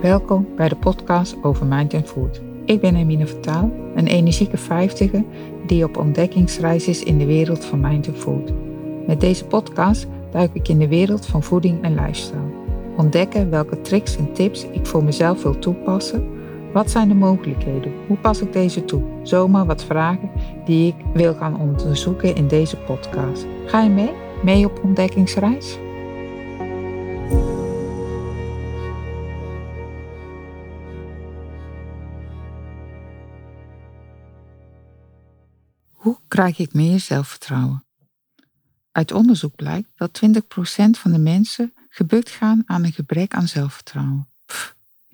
Welkom 0.00 0.48
bij 0.56 0.68
de 0.68 0.76
podcast 0.76 1.36
over 1.42 1.66
Mind 1.66 1.94
and 1.94 2.08
Food. 2.08 2.40
Ik 2.64 2.80
ben 2.80 2.96
Emine 2.96 3.26
Vertaal, 3.26 3.70
een 3.94 4.06
energieke 4.06 4.56
vijftiger 4.56 5.24
die 5.66 5.84
op 5.84 5.96
ontdekkingsreis 5.96 6.88
is 6.88 7.02
in 7.02 7.18
de 7.18 7.26
wereld 7.26 7.64
van 7.64 7.80
Mind 7.80 8.08
and 8.08 8.16
Food. 8.16 8.52
Met 9.06 9.20
deze 9.20 9.44
podcast 9.44 10.06
duik 10.30 10.50
ik 10.52 10.68
in 10.68 10.78
de 10.78 10.88
wereld 10.88 11.26
van 11.26 11.42
voeding 11.42 11.82
en 11.82 11.94
lifestyle. 11.94 12.52
Ontdekken 12.96 13.50
welke 13.50 13.80
tricks 13.80 14.16
en 14.16 14.32
tips 14.32 14.66
ik 14.72 14.86
voor 14.86 15.04
mezelf 15.04 15.42
wil 15.42 15.58
toepassen. 15.58 16.28
Wat 16.72 16.90
zijn 16.90 17.08
de 17.08 17.14
mogelijkheden? 17.14 17.92
Hoe 18.06 18.16
pas 18.16 18.40
ik 18.40 18.52
deze 18.52 18.84
toe? 18.84 19.02
Zomaar 19.22 19.66
wat 19.66 19.84
vragen 19.84 20.30
die 20.64 20.86
ik 20.86 21.04
wil 21.14 21.34
gaan 21.34 21.60
onderzoeken 21.60 22.34
in 22.34 22.48
deze 22.48 22.76
podcast. 22.76 23.46
Ga 23.66 23.82
je 23.82 23.90
mee? 23.90 24.12
Mee 24.42 24.64
op 24.64 24.80
ontdekkingsreis? 24.84 25.78
Krijg 36.40 36.58
ik 36.58 36.72
meer 36.72 37.00
zelfvertrouwen? 37.00 37.84
Uit 38.92 39.12
onderzoek 39.12 39.56
blijkt 39.56 39.88
dat 39.96 40.20
20% 40.26 40.30
van 40.90 41.12
de 41.12 41.18
mensen 41.18 41.74
gebukt 41.88 42.30
gaan 42.30 42.62
aan 42.66 42.84
een 42.84 42.92
gebrek 42.92 43.34
aan 43.34 43.48
zelfvertrouwen. 43.48 44.28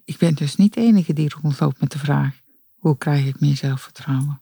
Ik 0.04 0.18
ben 0.18 0.34
dus 0.34 0.56
niet 0.56 0.74
de 0.74 0.80
enige 0.80 1.12
die 1.12 1.34
rondloopt 1.40 1.80
met 1.80 1.92
de 1.92 1.98
vraag: 1.98 2.40
hoe 2.74 2.98
krijg 2.98 3.26
ik 3.26 3.40
meer 3.40 3.56
zelfvertrouwen? 3.56 4.40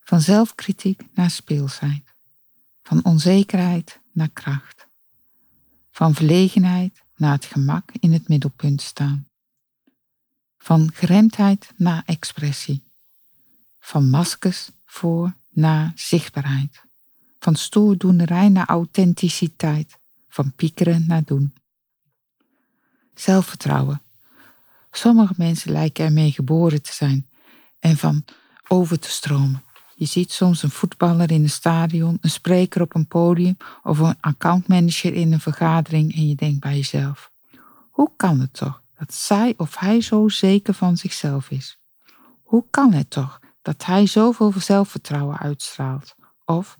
Van 0.00 0.20
zelfkritiek 0.20 1.02
naar 1.14 1.30
speelsheid. 1.30 2.14
Van 2.82 3.04
onzekerheid 3.04 4.00
naar 4.12 4.30
kracht. 4.32 4.86
Van 5.90 6.14
verlegenheid 6.14 7.02
naar 7.16 7.32
het 7.32 7.44
gemak 7.44 7.90
in 7.92 8.12
het 8.12 8.28
middelpunt 8.28 8.82
staan. 8.82 9.28
Van 10.58 10.92
geremdheid 10.94 11.72
naar 11.76 12.02
expressie. 12.06 12.82
Van 13.78 14.10
maskers 14.10 14.70
voor 14.84 15.36
naar 15.58 15.92
zichtbaarheid. 15.94 16.82
Van 17.38 17.54
stoerdoenerij 17.54 18.48
naar 18.48 18.66
authenticiteit. 18.66 19.98
Van 20.28 20.52
piekeren 20.52 21.04
naar 21.06 21.24
doen. 21.24 21.54
Zelfvertrouwen. 23.14 24.02
Sommige 24.90 25.34
mensen 25.36 25.72
lijken 25.72 26.04
ermee 26.04 26.30
geboren 26.30 26.82
te 26.82 26.92
zijn 26.92 27.28
en 27.78 27.96
van 27.96 28.24
over 28.68 28.98
te 28.98 29.10
stromen. 29.10 29.62
Je 29.94 30.04
ziet 30.04 30.32
soms 30.32 30.62
een 30.62 30.70
voetballer 30.70 31.30
in 31.30 31.42
een 31.42 31.50
stadion, 31.50 32.18
een 32.20 32.30
spreker 32.30 32.80
op 32.80 32.94
een 32.94 33.06
podium 33.06 33.56
of 33.82 33.98
een 33.98 34.16
accountmanager 34.20 35.14
in 35.14 35.32
een 35.32 35.40
vergadering 35.40 36.14
en 36.14 36.28
je 36.28 36.34
denkt 36.34 36.60
bij 36.60 36.74
jezelf: 36.76 37.30
hoe 37.90 38.10
kan 38.16 38.40
het 38.40 38.52
toch 38.52 38.82
dat 38.98 39.14
zij 39.14 39.54
of 39.56 39.76
hij 39.76 40.00
zo 40.00 40.28
zeker 40.28 40.74
van 40.74 40.96
zichzelf 40.96 41.50
is? 41.50 41.78
Hoe 42.42 42.64
kan 42.70 42.92
het 42.92 43.10
toch 43.10 43.40
dat 43.68 43.84
hij 43.84 44.06
zoveel 44.06 44.52
zelfvertrouwen 44.56 45.38
uitstraalt? 45.38 46.14
Of 46.44 46.78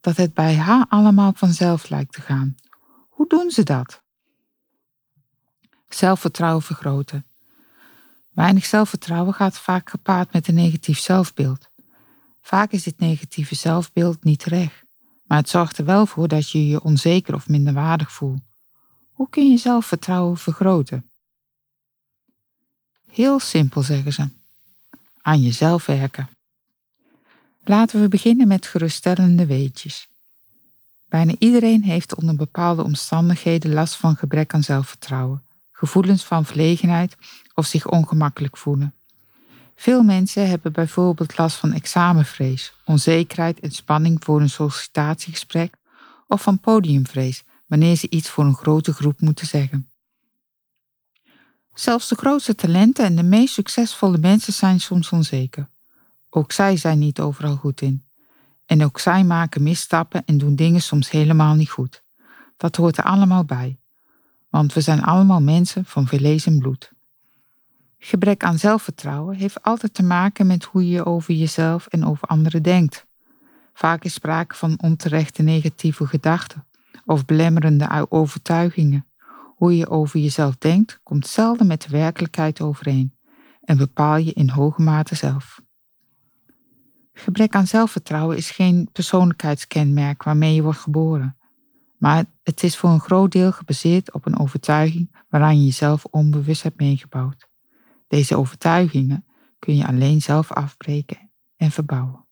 dat 0.00 0.16
het 0.16 0.34
bij 0.34 0.56
haar 0.56 0.86
allemaal 0.88 1.32
vanzelf 1.34 1.88
lijkt 1.88 2.12
te 2.12 2.20
gaan? 2.20 2.54
Hoe 3.08 3.28
doen 3.28 3.50
ze 3.50 3.62
dat? 3.62 4.02
Zelfvertrouwen 5.88 6.62
vergroten. 6.62 7.26
Weinig 8.30 8.64
zelfvertrouwen 8.64 9.34
gaat 9.34 9.58
vaak 9.58 9.90
gepaard 9.90 10.32
met 10.32 10.48
een 10.48 10.54
negatief 10.54 10.98
zelfbeeld. 10.98 11.68
Vaak 12.40 12.72
is 12.72 12.82
dit 12.82 12.98
negatieve 12.98 13.54
zelfbeeld 13.54 14.24
niet 14.24 14.38
terecht, 14.38 14.84
maar 15.24 15.38
het 15.38 15.48
zorgt 15.48 15.78
er 15.78 15.84
wel 15.84 16.06
voor 16.06 16.28
dat 16.28 16.50
je 16.50 16.66
je 16.66 16.82
onzeker 16.82 17.34
of 17.34 17.48
minderwaardig 17.48 18.12
voelt. 18.12 18.42
Hoe 19.12 19.28
kun 19.28 19.50
je 19.50 19.56
zelfvertrouwen 19.56 20.36
vergroten? 20.36 21.10
Heel 23.06 23.38
simpel, 23.38 23.82
zeggen 23.82 24.12
ze. 24.12 24.42
Aan 25.26 25.40
jezelf 25.40 25.86
werken. 25.86 26.28
Laten 27.64 28.00
we 28.00 28.08
beginnen 28.08 28.48
met 28.48 28.66
geruststellende 28.66 29.46
weetjes. 29.46 30.08
Bijna 31.08 31.34
iedereen 31.38 31.82
heeft 31.82 32.14
onder 32.14 32.36
bepaalde 32.36 32.82
omstandigheden 32.82 33.72
last 33.72 33.96
van 33.96 34.16
gebrek 34.16 34.54
aan 34.54 34.62
zelfvertrouwen, 34.62 35.42
gevoelens 35.72 36.24
van 36.24 36.44
verlegenheid 36.44 37.16
of 37.54 37.66
zich 37.66 37.88
ongemakkelijk 37.88 38.56
voelen. 38.56 38.94
Veel 39.76 40.02
mensen 40.02 40.48
hebben 40.48 40.72
bijvoorbeeld 40.72 41.38
last 41.38 41.56
van 41.56 41.72
examenvrees, 41.72 42.72
onzekerheid 42.84 43.60
en 43.60 43.70
spanning 43.70 44.24
voor 44.24 44.40
een 44.40 44.50
sollicitatiegesprek 44.50 45.74
of 46.28 46.42
van 46.42 46.58
podiumvrees 46.58 47.44
wanneer 47.66 47.96
ze 47.96 48.10
iets 48.10 48.28
voor 48.28 48.44
een 48.44 48.56
grote 48.56 48.92
groep 48.92 49.20
moeten 49.20 49.46
zeggen. 49.46 49.88
Zelfs 51.74 52.08
de 52.08 52.14
grootste 52.14 52.54
talenten 52.54 53.04
en 53.04 53.16
de 53.16 53.22
meest 53.22 53.54
succesvolle 53.54 54.18
mensen 54.18 54.52
zijn 54.52 54.80
soms 54.80 55.10
onzeker. 55.10 55.68
Ook 56.30 56.52
zij 56.52 56.76
zijn 56.76 56.98
niet 56.98 57.20
overal 57.20 57.56
goed 57.56 57.80
in. 57.80 58.04
En 58.66 58.84
ook 58.84 58.98
zij 58.98 59.24
maken 59.24 59.62
misstappen 59.62 60.24
en 60.24 60.38
doen 60.38 60.56
dingen 60.56 60.82
soms 60.82 61.10
helemaal 61.10 61.54
niet 61.54 61.70
goed. 61.70 62.02
Dat 62.56 62.76
hoort 62.76 62.96
er 62.98 63.04
allemaal 63.04 63.44
bij. 63.44 63.78
Want 64.48 64.72
we 64.72 64.80
zijn 64.80 65.02
allemaal 65.02 65.40
mensen 65.40 65.84
van 65.84 66.06
vlees 66.06 66.46
en 66.46 66.58
bloed. 66.58 66.92
Gebrek 67.98 68.44
aan 68.44 68.58
zelfvertrouwen 68.58 69.36
heeft 69.36 69.62
altijd 69.62 69.94
te 69.94 70.02
maken 70.02 70.46
met 70.46 70.64
hoe 70.64 70.88
je 70.88 71.04
over 71.04 71.34
jezelf 71.34 71.86
en 71.86 72.04
over 72.04 72.28
anderen 72.28 72.62
denkt. 72.62 73.06
Vaak 73.74 74.04
is 74.04 74.14
sprake 74.14 74.54
van 74.54 74.78
onterechte 74.80 75.42
negatieve 75.42 76.06
gedachten 76.06 76.66
of 77.04 77.24
belemmerende 77.24 78.06
overtuigingen. 78.08 79.06
Hoe 79.54 79.76
je 79.76 79.88
over 79.88 80.20
jezelf 80.20 80.56
denkt 80.56 81.00
komt 81.02 81.26
zelden 81.26 81.66
met 81.66 81.82
de 81.82 81.88
werkelijkheid 81.88 82.60
overeen 82.60 83.14
en 83.60 83.76
bepaal 83.76 84.16
je 84.16 84.32
in 84.32 84.48
hoge 84.48 84.82
mate 84.82 85.14
zelf. 85.14 85.60
Gebrek 87.12 87.54
aan 87.54 87.66
zelfvertrouwen 87.66 88.36
is 88.36 88.50
geen 88.50 88.88
persoonlijkheidskenmerk 88.92 90.22
waarmee 90.22 90.54
je 90.54 90.62
wordt 90.62 90.78
geboren, 90.78 91.36
maar 91.98 92.24
het 92.42 92.62
is 92.62 92.76
voor 92.76 92.90
een 92.90 93.00
groot 93.00 93.32
deel 93.32 93.52
gebaseerd 93.52 94.12
op 94.12 94.26
een 94.26 94.38
overtuiging 94.38 95.24
waaraan 95.28 95.58
je 95.58 95.64
jezelf 95.64 96.04
onbewust 96.04 96.62
hebt 96.62 96.80
meegebouwd. 96.80 97.48
Deze 98.08 98.36
overtuigingen 98.36 99.24
kun 99.58 99.76
je 99.76 99.86
alleen 99.86 100.22
zelf 100.22 100.52
afbreken 100.52 101.30
en 101.56 101.70
verbouwen. 101.70 102.26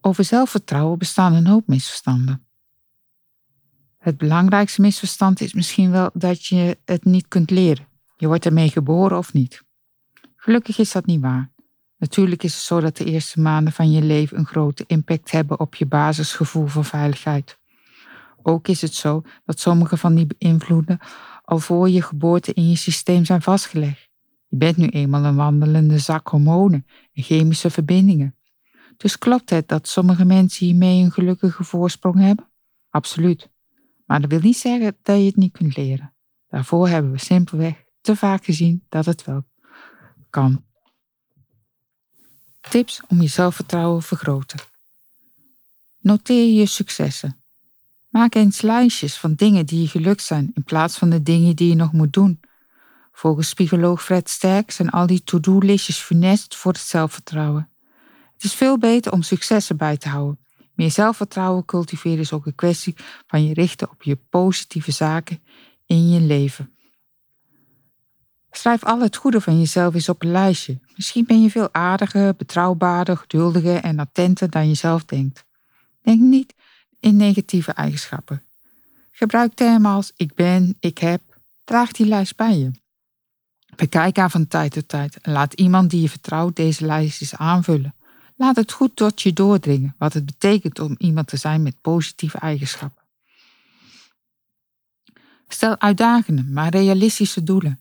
Over 0.00 0.24
zelfvertrouwen 0.24 0.98
bestaan 0.98 1.32
een 1.32 1.46
hoop 1.46 1.66
misverstanden. 1.66 2.45
Het 4.06 4.18
belangrijkste 4.18 4.80
misverstand 4.80 5.40
is 5.40 5.52
misschien 5.52 5.90
wel 5.90 6.10
dat 6.12 6.46
je 6.46 6.78
het 6.84 7.04
niet 7.04 7.28
kunt 7.28 7.50
leren. 7.50 7.86
Je 8.16 8.26
wordt 8.26 8.44
ermee 8.44 8.68
geboren 8.68 9.18
of 9.18 9.32
niet. 9.32 9.62
Gelukkig 10.36 10.78
is 10.78 10.92
dat 10.92 11.06
niet 11.06 11.20
waar. 11.20 11.52
Natuurlijk 11.96 12.42
is 12.42 12.54
het 12.54 12.62
zo 12.62 12.80
dat 12.80 12.96
de 12.96 13.04
eerste 13.04 13.40
maanden 13.40 13.72
van 13.72 13.90
je 13.90 14.02
leven 14.02 14.38
een 14.38 14.46
grote 14.46 14.84
impact 14.86 15.30
hebben 15.30 15.60
op 15.60 15.74
je 15.74 15.86
basisgevoel 15.86 16.66
van 16.66 16.84
veiligheid. 16.84 17.58
Ook 18.42 18.68
is 18.68 18.80
het 18.80 18.94
zo 18.94 19.22
dat 19.44 19.60
sommige 19.60 19.96
van 19.96 20.14
die 20.14 20.26
invloeden 20.38 20.98
al 21.44 21.58
voor 21.58 21.88
je 21.88 22.02
geboorte 22.02 22.52
in 22.52 22.68
je 22.68 22.76
systeem 22.76 23.24
zijn 23.24 23.42
vastgelegd. 23.42 24.08
Je 24.48 24.56
bent 24.56 24.76
nu 24.76 24.86
eenmaal 24.86 25.24
een 25.24 25.36
wandelende 25.36 25.98
zak 25.98 26.28
hormonen 26.28 26.86
en 27.12 27.22
chemische 27.22 27.70
verbindingen. 27.70 28.34
Dus 28.96 29.18
klopt 29.18 29.50
het 29.50 29.68
dat 29.68 29.88
sommige 29.88 30.24
mensen 30.24 30.66
hiermee 30.66 31.02
een 31.02 31.12
gelukkige 31.12 31.64
voorsprong 31.64 32.18
hebben? 32.18 32.48
Absoluut. 32.90 33.54
Maar 34.06 34.20
dat 34.20 34.30
wil 34.30 34.40
niet 34.40 34.56
zeggen 34.56 34.96
dat 35.02 35.18
je 35.18 35.24
het 35.24 35.36
niet 35.36 35.52
kunt 35.52 35.76
leren. 35.76 36.14
Daarvoor 36.48 36.88
hebben 36.88 37.10
we 37.10 37.18
simpelweg 37.18 37.84
te 38.00 38.16
vaak 38.16 38.44
gezien 38.44 38.84
dat 38.88 39.06
het 39.06 39.24
wel 39.24 39.44
kan. 40.30 40.64
Tips 42.60 43.00
om 43.08 43.20
je 43.20 43.28
zelfvertrouwen 43.28 44.00
te 44.00 44.06
vergroten. 44.06 44.60
Noteer 45.98 46.52
je 46.52 46.66
successen. 46.66 47.40
Maak 48.08 48.34
eens 48.34 48.60
lijstjes 48.60 49.16
van 49.16 49.34
dingen 49.34 49.66
die 49.66 49.80
je 49.80 49.88
gelukt 49.88 50.22
zijn 50.22 50.50
in 50.54 50.64
plaats 50.64 50.98
van 50.98 51.10
de 51.10 51.22
dingen 51.22 51.56
die 51.56 51.68
je 51.68 51.74
nog 51.74 51.92
moet 51.92 52.12
doen. 52.12 52.40
Volgens 53.12 53.54
psycholoog 53.54 54.04
Fred 54.04 54.28
Sterk 54.28 54.70
zijn 54.70 54.90
al 54.90 55.06
die 55.06 55.22
to-do-listjes 55.24 55.98
funest 55.98 56.56
voor 56.56 56.72
het 56.72 56.80
zelfvertrouwen. 56.80 57.70
Het 58.32 58.44
is 58.44 58.54
veel 58.54 58.78
beter 58.78 59.12
om 59.12 59.22
successen 59.22 59.76
bij 59.76 59.96
te 59.96 60.08
houden. 60.08 60.45
Meer 60.76 60.90
zelfvertrouwen 60.90 61.64
cultiveren 61.64 62.18
is 62.18 62.32
ook 62.32 62.46
een 62.46 62.54
kwestie 62.54 62.94
van 63.26 63.46
je 63.46 63.54
richten 63.54 63.90
op 63.90 64.02
je 64.02 64.18
positieve 64.30 64.90
zaken 64.92 65.42
in 65.86 66.10
je 66.10 66.20
leven. 66.20 66.70
Schrijf 68.50 68.84
al 68.84 69.00
het 69.00 69.16
goede 69.16 69.40
van 69.40 69.58
jezelf 69.58 69.94
eens 69.94 70.08
op 70.08 70.22
een 70.22 70.30
lijstje. 70.30 70.78
Misschien 70.96 71.24
ben 71.24 71.42
je 71.42 71.50
veel 71.50 71.68
aardiger, 71.74 72.34
betrouwbaarder, 72.34 73.16
geduldiger 73.16 73.76
en 73.76 73.98
attenter 73.98 74.50
dan 74.50 74.68
je 74.68 74.74
zelf 74.74 75.04
denkt. 75.04 75.44
Denk 76.02 76.20
niet 76.20 76.54
in 77.00 77.16
negatieve 77.16 77.72
eigenschappen. 77.72 78.42
Gebruik 79.10 79.54
termen 79.54 79.90
als 79.90 80.12
ik 80.16 80.34
ben, 80.34 80.76
ik 80.80 80.98
heb. 80.98 81.22
Draag 81.64 81.92
die 81.92 82.06
lijst 82.06 82.36
bij 82.36 82.58
je. 82.58 82.70
Bekijk 83.76 84.16
haar 84.16 84.30
van 84.30 84.48
tijd 84.48 84.72
tot 84.72 84.88
tijd 84.88 85.20
en 85.20 85.32
laat 85.32 85.52
iemand 85.52 85.90
die 85.90 86.00
je 86.00 86.08
vertrouwt 86.08 86.56
deze 86.56 86.86
lijst 86.86 87.20
eens 87.20 87.34
aanvullen. 87.34 87.94
Laat 88.36 88.56
het 88.56 88.72
goed 88.72 88.96
tot 88.96 89.22
je 89.22 89.32
doordringen 89.32 89.94
wat 89.98 90.12
het 90.12 90.26
betekent 90.26 90.78
om 90.78 90.94
iemand 90.98 91.26
te 91.26 91.36
zijn 91.36 91.62
met 91.62 91.80
positieve 91.80 92.38
eigenschappen. 92.38 93.02
Stel 95.48 95.80
uitdagende, 95.80 96.42
maar 96.42 96.68
realistische 96.68 97.42
doelen. 97.42 97.80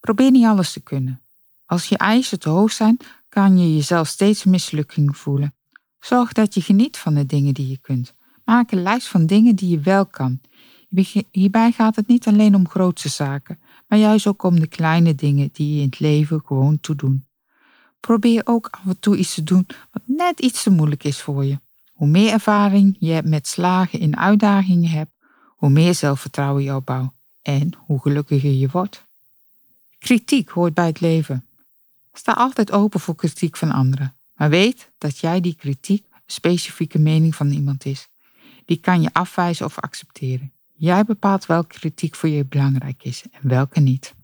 Probeer 0.00 0.30
niet 0.30 0.44
alles 0.44 0.72
te 0.72 0.80
kunnen. 0.80 1.20
Als 1.66 1.88
je 1.88 1.96
eisen 1.96 2.38
te 2.38 2.48
hoog 2.48 2.72
zijn, 2.72 2.96
kan 3.28 3.58
je 3.58 3.74
jezelf 3.74 4.08
steeds 4.08 4.44
mislukking 4.44 5.16
voelen. 5.16 5.54
Zorg 6.00 6.32
dat 6.32 6.54
je 6.54 6.60
geniet 6.60 6.96
van 6.96 7.14
de 7.14 7.26
dingen 7.26 7.54
die 7.54 7.68
je 7.68 7.78
kunt. 7.78 8.14
Maak 8.44 8.70
een 8.70 8.82
lijst 8.82 9.08
van 9.08 9.26
dingen 9.26 9.56
die 9.56 9.68
je 9.68 9.80
wel 9.80 10.06
kan. 10.06 10.40
Hierbij 11.30 11.72
gaat 11.72 11.96
het 11.96 12.06
niet 12.06 12.26
alleen 12.26 12.54
om 12.54 12.68
grootse 12.68 13.08
zaken, 13.08 13.58
maar 13.88 13.98
juist 13.98 14.26
ook 14.26 14.42
om 14.42 14.60
de 14.60 14.66
kleine 14.66 15.14
dingen 15.14 15.48
die 15.52 15.74
je 15.74 15.80
in 15.80 15.86
het 15.86 15.98
leven 15.98 16.42
gewoon 16.44 16.80
toe 16.80 16.94
doen. 16.94 17.26
Probeer 18.06 18.42
ook 18.44 18.68
af 18.70 18.86
en 18.86 18.98
toe 18.98 19.16
iets 19.16 19.34
te 19.34 19.42
doen 19.42 19.66
wat 19.90 20.02
net 20.04 20.40
iets 20.40 20.62
te 20.62 20.70
moeilijk 20.70 21.04
is 21.04 21.20
voor 21.20 21.44
je. 21.44 21.58
Hoe 21.92 22.08
meer 22.08 22.32
ervaring 22.32 22.96
je 22.98 23.22
met 23.24 23.46
slagen 23.48 23.98
in 24.00 24.16
uitdagingen 24.16 24.90
hebt, 24.90 25.10
hoe 25.46 25.70
meer 25.70 25.94
zelfvertrouwen 25.94 26.62
je 26.62 26.74
opbouwt 26.74 27.12
en 27.42 27.72
hoe 27.78 28.00
gelukkiger 28.00 28.50
je 28.52 28.68
wordt. 28.68 29.04
Kritiek 29.98 30.48
hoort 30.48 30.74
bij 30.74 30.86
het 30.86 31.00
leven. 31.00 31.46
Sta 32.12 32.32
altijd 32.32 32.72
open 32.72 33.00
voor 33.00 33.14
kritiek 33.14 33.56
van 33.56 33.70
anderen, 33.70 34.14
maar 34.34 34.50
weet 34.50 34.90
dat 34.98 35.18
jij 35.18 35.40
die 35.40 35.54
kritiek 35.54 36.04
een 36.12 36.20
specifieke 36.26 36.98
mening 36.98 37.34
van 37.34 37.50
iemand 37.50 37.84
is. 37.84 38.08
Die 38.64 38.76
kan 38.76 39.02
je 39.02 39.12
afwijzen 39.12 39.66
of 39.66 39.78
accepteren. 39.78 40.52
Jij 40.76 41.04
bepaalt 41.04 41.46
welke 41.46 41.78
kritiek 41.78 42.14
voor 42.14 42.28
je 42.28 42.44
belangrijk 42.44 43.04
is 43.04 43.24
en 43.30 43.48
welke 43.48 43.80
niet. 43.80 44.14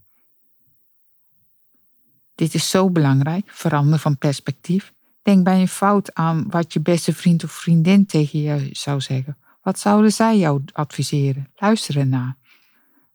Dit 2.42 2.54
is 2.54 2.70
zo 2.70 2.90
belangrijk, 2.90 3.50
verander 3.50 3.98
van 3.98 4.18
perspectief. 4.18 4.92
Denk 5.22 5.44
bij 5.44 5.60
een 5.60 5.68
fout 5.68 6.14
aan 6.14 6.44
wat 6.50 6.72
je 6.72 6.80
beste 6.80 7.12
vriend 7.14 7.44
of 7.44 7.52
vriendin 7.52 8.06
tegen 8.06 8.38
je 8.38 8.68
zou 8.72 9.00
zeggen. 9.00 9.36
Wat 9.62 9.78
zouden 9.78 10.12
zij 10.12 10.38
jou 10.38 10.62
adviseren? 10.72 11.50
Luister 11.56 11.98
ernaar. 11.98 12.36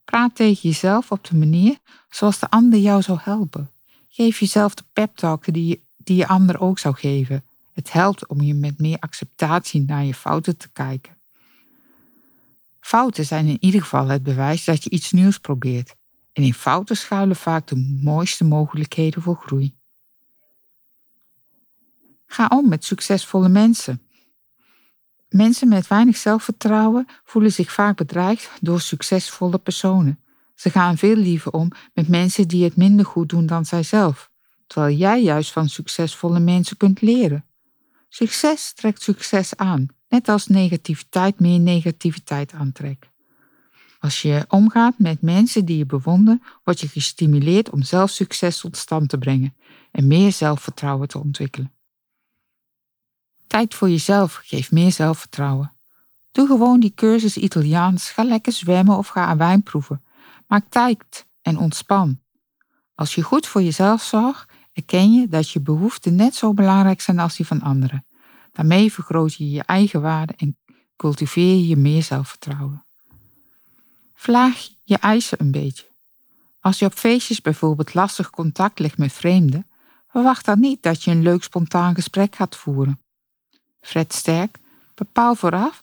Praat 0.04 0.34
tegen 0.34 0.68
jezelf 0.68 1.10
op 1.10 1.24
de 1.24 1.36
manier 1.36 1.78
zoals 2.10 2.38
de 2.38 2.50
ander 2.50 2.78
jou 2.78 3.02
zou 3.02 3.18
helpen. 3.22 3.70
Geef 4.08 4.40
jezelf 4.40 4.74
de 4.74 4.84
pep 4.92 5.16
talk 5.16 5.52
die 5.52 5.66
je, 5.66 5.80
die 5.96 6.16
je 6.16 6.28
ander 6.28 6.60
ook 6.60 6.78
zou 6.78 6.94
geven. 6.94 7.44
Het 7.72 7.92
helpt 7.92 8.26
om 8.26 8.40
je 8.40 8.54
met 8.54 8.78
meer 8.78 8.98
acceptatie 8.98 9.84
naar 9.86 10.04
je 10.04 10.14
fouten 10.14 10.56
te 10.56 10.68
kijken. 10.72 11.16
Fouten 12.80 13.24
zijn 13.24 13.46
in 13.46 13.58
ieder 13.60 13.80
geval 13.80 14.08
het 14.08 14.22
bewijs 14.22 14.64
dat 14.64 14.84
je 14.84 14.90
iets 14.90 15.12
nieuws 15.12 15.38
probeert. 15.38 15.94
En 16.38 16.44
in 16.44 16.54
fouten 16.54 16.96
schuilen 16.96 17.36
vaak 17.36 17.66
de 17.66 17.98
mooiste 18.02 18.44
mogelijkheden 18.44 19.22
voor 19.22 19.36
groei. 19.36 19.74
Ga 22.26 22.46
om 22.46 22.68
met 22.68 22.84
succesvolle 22.84 23.48
mensen. 23.48 24.02
Mensen 25.28 25.68
met 25.68 25.86
weinig 25.86 26.16
zelfvertrouwen 26.16 27.06
voelen 27.24 27.52
zich 27.52 27.72
vaak 27.72 27.96
bedreigd 27.96 28.50
door 28.60 28.80
succesvolle 28.80 29.58
personen. 29.58 30.20
Ze 30.54 30.70
gaan 30.70 30.96
veel 30.96 31.16
liever 31.16 31.52
om 31.52 31.70
met 31.94 32.08
mensen 32.08 32.48
die 32.48 32.64
het 32.64 32.76
minder 32.76 33.06
goed 33.06 33.28
doen 33.28 33.46
dan 33.46 33.64
zijzelf, 33.64 34.30
terwijl 34.66 34.96
jij 34.96 35.22
juist 35.22 35.52
van 35.52 35.68
succesvolle 35.68 36.40
mensen 36.40 36.76
kunt 36.76 37.00
leren. 37.00 37.44
Succes 38.08 38.72
trekt 38.72 39.02
succes 39.02 39.56
aan, 39.56 39.86
net 40.08 40.28
als 40.28 40.46
negativiteit 40.46 41.40
meer 41.40 41.60
negativiteit 41.60 42.52
aantrekt. 42.52 43.17
Als 43.98 44.22
je 44.22 44.44
omgaat 44.48 44.98
met 44.98 45.22
mensen 45.22 45.64
die 45.64 45.76
je 45.76 45.86
bewonderen, 45.86 46.42
word 46.64 46.80
je 46.80 46.88
gestimuleerd 46.88 47.70
om 47.70 47.82
zelf 47.82 48.10
succes 48.10 48.60
tot 48.60 48.76
stand 48.76 49.08
te 49.08 49.18
brengen 49.18 49.54
en 49.90 50.06
meer 50.06 50.32
zelfvertrouwen 50.32 51.08
te 51.08 51.18
ontwikkelen. 51.18 51.72
Tijd 53.46 53.74
voor 53.74 53.90
jezelf 53.90 54.40
geeft 54.44 54.70
meer 54.70 54.92
zelfvertrouwen. 54.92 55.72
Doe 56.32 56.46
gewoon 56.46 56.80
die 56.80 56.92
cursus 56.94 57.36
Italiaans, 57.36 58.10
ga 58.10 58.24
lekker 58.24 58.52
zwemmen 58.52 58.96
of 58.96 59.08
ga 59.08 59.24
aan 59.24 59.38
wijn 59.38 59.62
proeven. 59.62 60.02
Maak 60.46 60.64
tijd 60.68 61.26
en 61.42 61.58
ontspan. 61.58 62.20
Als 62.94 63.14
je 63.14 63.22
goed 63.22 63.46
voor 63.46 63.62
jezelf 63.62 64.02
zorgt, 64.02 64.52
erken 64.72 65.12
je 65.12 65.28
dat 65.28 65.50
je 65.50 65.60
behoeften 65.60 66.14
net 66.14 66.34
zo 66.34 66.54
belangrijk 66.54 67.00
zijn 67.00 67.18
als 67.18 67.36
die 67.36 67.46
van 67.46 67.62
anderen. 67.62 68.06
Daarmee 68.52 68.92
vergroot 68.92 69.34
je 69.34 69.50
je 69.50 69.62
eigen 69.62 70.00
waarde 70.00 70.34
en 70.36 70.58
cultiveer 70.96 71.56
je 71.64 71.76
meer 71.76 72.02
zelfvertrouwen. 72.02 72.87
Vlaag 74.28 74.68
je 74.84 74.98
eisen 74.98 75.40
een 75.40 75.50
beetje. 75.50 75.86
Als 76.60 76.78
je 76.78 76.84
op 76.84 76.92
feestjes 76.92 77.40
bijvoorbeeld 77.40 77.94
lastig 77.94 78.30
contact 78.30 78.78
legt 78.78 78.98
met 78.98 79.12
vreemden, 79.12 79.66
verwacht 80.08 80.44
dan 80.44 80.60
niet 80.60 80.82
dat 80.82 81.02
je 81.04 81.10
een 81.10 81.22
leuk 81.22 81.42
spontaan 81.42 81.94
gesprek 81.94 82.36
gaat 82.36 82.56
voeren. 82.56 83.00
Fred 83.80 84.12
Sterk, 84.12 84.58
bepaal 84.94 85.34
vooraf 85.34 85.82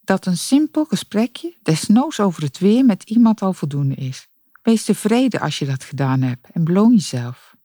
dat 0.00 0.26
een 0.26 0.36
simpel 0.36 0.84
gesprekje, 0.84 1.56
desnoods 1.62 2.20
over 2.20 2.42
het 2.42 2.58
weer, 2.58 2.84
met 2.84 3.02
iemand 3.02 3.42
al 3.42 3.52
voldoende 3.52 3.94
is. 3.94 4.28
Wees 4.62 4.84
tevreden 4.84 5.40
als 5.40 5.58
je 5.58 5.66
dat 5.66 5.84
gedaan 5.84 6.22
hebt 6.22 6.48
en 6.52 6.64
beloon 6.64 6.92
jezelf. 6.92 7.56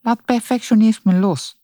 Laat 0.00 0.24
perfectionisme 0.24 1.14
los. 1.14 1.56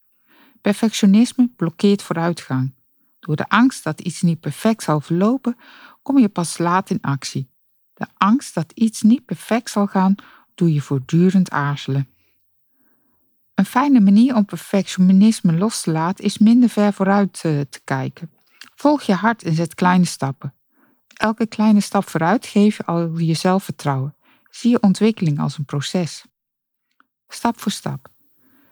Perfectionisme 0.61 1.51
blokkeert 1.57 2.03
vooruitgang. 2.03 2.75
Door 3.21 3.37
de 3.37 3.49
angst 3.49 3.85
dat 3.85 4.01
iets 4.01 4.23
niet 4.23 4.41
perfect 4.41 4.83
zal 4.83 5.01
verlopen, 5.01 5.57
kom 6.03 6.19
je 6.19 6.29
pas 6.29 6.59
laat 6.59 6.91
in 6.91 7.01
actie. 7.01 7.55
De 7.97 8.07
angst 8.17 8.55
dat 8.55 8.73
iets 8.75 9.03
niet 9.03 9.25
perfect 9.25 9.71
zal 9.71 9.87
gaan, 9.87 10.15
doe 10.55 10.73
je 10.73 10.81
voortdurend 10.81 11.51
aarzelen. 11.51 12.09
Een 13.55 13.65
fijne 13.65 14.01
manier 14.01 14.35
om 14.35 14.45
perfectionisme 14.45 15.53
los 15.53 15.81
te 15.81 15.91
laten 15.91 16.25
is 16.25 16.39
minder 16.39 16.69
ver 16.69 16.93
vooruit 16.93 17.41
te, 17.41 17.49
eh, 17.49 17.61
te 17.71 17.81
kijken. 17.85 18.31
Volg 18.75 19.03
je 19.03 19.15
hart 19.15 19.43
en 19.43 19.55
zet 19.55 19.75
kleine 19.75 20.05
stappen. 20.05 20.55
Elke 21.15 21.47
kleine 21.47 21.81
stap 21.81 22.09
vooruit 22.09 22.47
geeft 22.47 22.77
je 22.77 22.85
al 22.85 23.19
je 23.19 23.35
zelfvertrouwen. 23.35 24.15
Zie 24.51 24.71
je 24.71 24.81
ontwikkeling 24.81 25.41
als 25.41 25.59
een 25.59 25.65
proces. 25.65 26.25
Stap 27.29 27.61
voor 27.61 27.73
stap. 27.73 28.09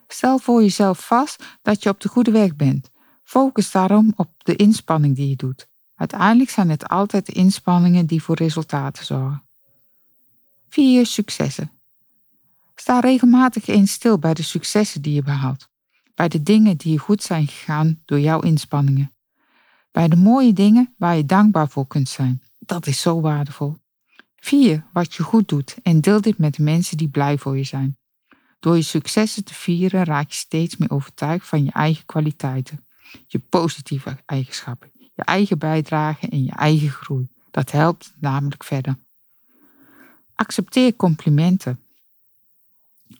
Stel 0.08 0.38
voor 0.38 0.62
jezelf 0.62 1.06
vast 1.06 1.44
dat 1.62 1.82
je 1.82 1.88
op 1.88 2.00
de 2.00 2.08
goede 2.08 2.30
weg 2.30 2.56
bent. 2.56 2.90
Focus 3.22 3.70
daarom 3.70 4.12
op 4.16 4.30
de 4.38 4.56
inspanning 4.56 5.16
die 5.16 5.28
je 5.28 5.36
doet. 5.36 5.68
Uiteindelijk 6.04 6.50
zijn 6.50 6.70
het 6.70 6.88
altijd 6.88 7.28
inspanningen 7.28 8.06
die 8.06 8.22
voor 8.22 8.36
resultaten 8.36 9.04
zorgen. 9.04 9.42
Vier 10.68 10.98
je 10.98 11.04
successen. 11.04 11.70
Sta 12.74 13.00
regelmatig 13.00 13.66
eens 13.66 13.92
stil 13.92 14.18
bij 14.18 14.34
de 14.34 14.42
successen 14.42 15.02
die 15.02 15.14
je 15.14 15.22
behaalt, 15.22 15.68
bij 16.14 16.28
de 16.28 16.42
dingen 16.42 16.76
die 16.76 16.98
goed 16.98 17.22
zijn 17.22 17.46
gegaan 17.46 18.02
door 18.04 18.20
jouw 18.20 18.40
inspanningen, 18.40 19.12
bij 19.90 20.08
de 20.08 20.16
mooie 20.16 20.52
dingen 20.52 20.94
waar 20.98 21.16
je 21.16 21.26
dankbaar 21.26 21.68
voor 21.68 21.86
kunt 21.86 22.08
zijn. 22.08 22.42
Dat 22.58 22.86
is 22.86 23.00
zo 23.00 23.20
waardevol. 23.20 23.76
Vier 24.36 24.84
wat 24.92 25.14
je 25.14 25.22
goed 25.22 25.48
doet 25.48 25.76
en 25.82 26.00
deel 26.00 26.20
dit 26.20 26.38
met 26.38 26.54
de 26.54 26.62
mensen 26.62 26.96
die 26.96 27.08
blij 27.08 27.38
voor 27.38 27.56
je 27.56 27.64
zijn. 27.64 27.96
Door 28.60 28.76
je 28.76 28.82
successen 28.82 29.44
te 29.44 29.54
vieren 29.54 30.04
raak 30.04 30.30
je 30.30 30.36
steeds 30.36 30.76
meer 30.76 30.90
overtuigd 30.90 31.48
van 31.48 31.64
je 31.64 31.72
eigen 31.72 32.06
kwaliteiten, 32.06 32.86
je 33.26 33.38
positieve 33.38 34.18
eigenschappen, 34.26 34.90
je 35.14 35.22
eigen 35.22 35.58
bijdrage 35.58 36.28
en 36.28 36.44
je 36.44 36.52
eigen 36.52 36.90
groei. 36.90 37.28
Dat 37.50 37.70
helpt 37.70 38.14
namelijk 38.18 38.64
verder. 38.64 38.96
Accepteer 40.34 40.96
complimenten. 40.96 41.80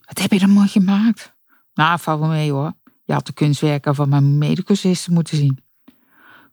Wat 0.05 0.19
heb 0.19 0.33
je 0.33 0.41
er 0.41 0.49
mooi 0.49 0.69
gemaakt? 0.69 1.33
Nou, 1.75 1.99
val 1.99 2.19
wel 2.19 2.29
mee 2.29 2.53
hoor. 2.53 2.73
Je 3.05 3.13
had 3.13 3.27
de 3.27 3.33
kunstwerken 3.33 3.95
van 3.95 4.09
mijn 4.09 4.39
medecursisten 4.39 5.13
moeten 5.13 5.37
zien. 5.37 5.63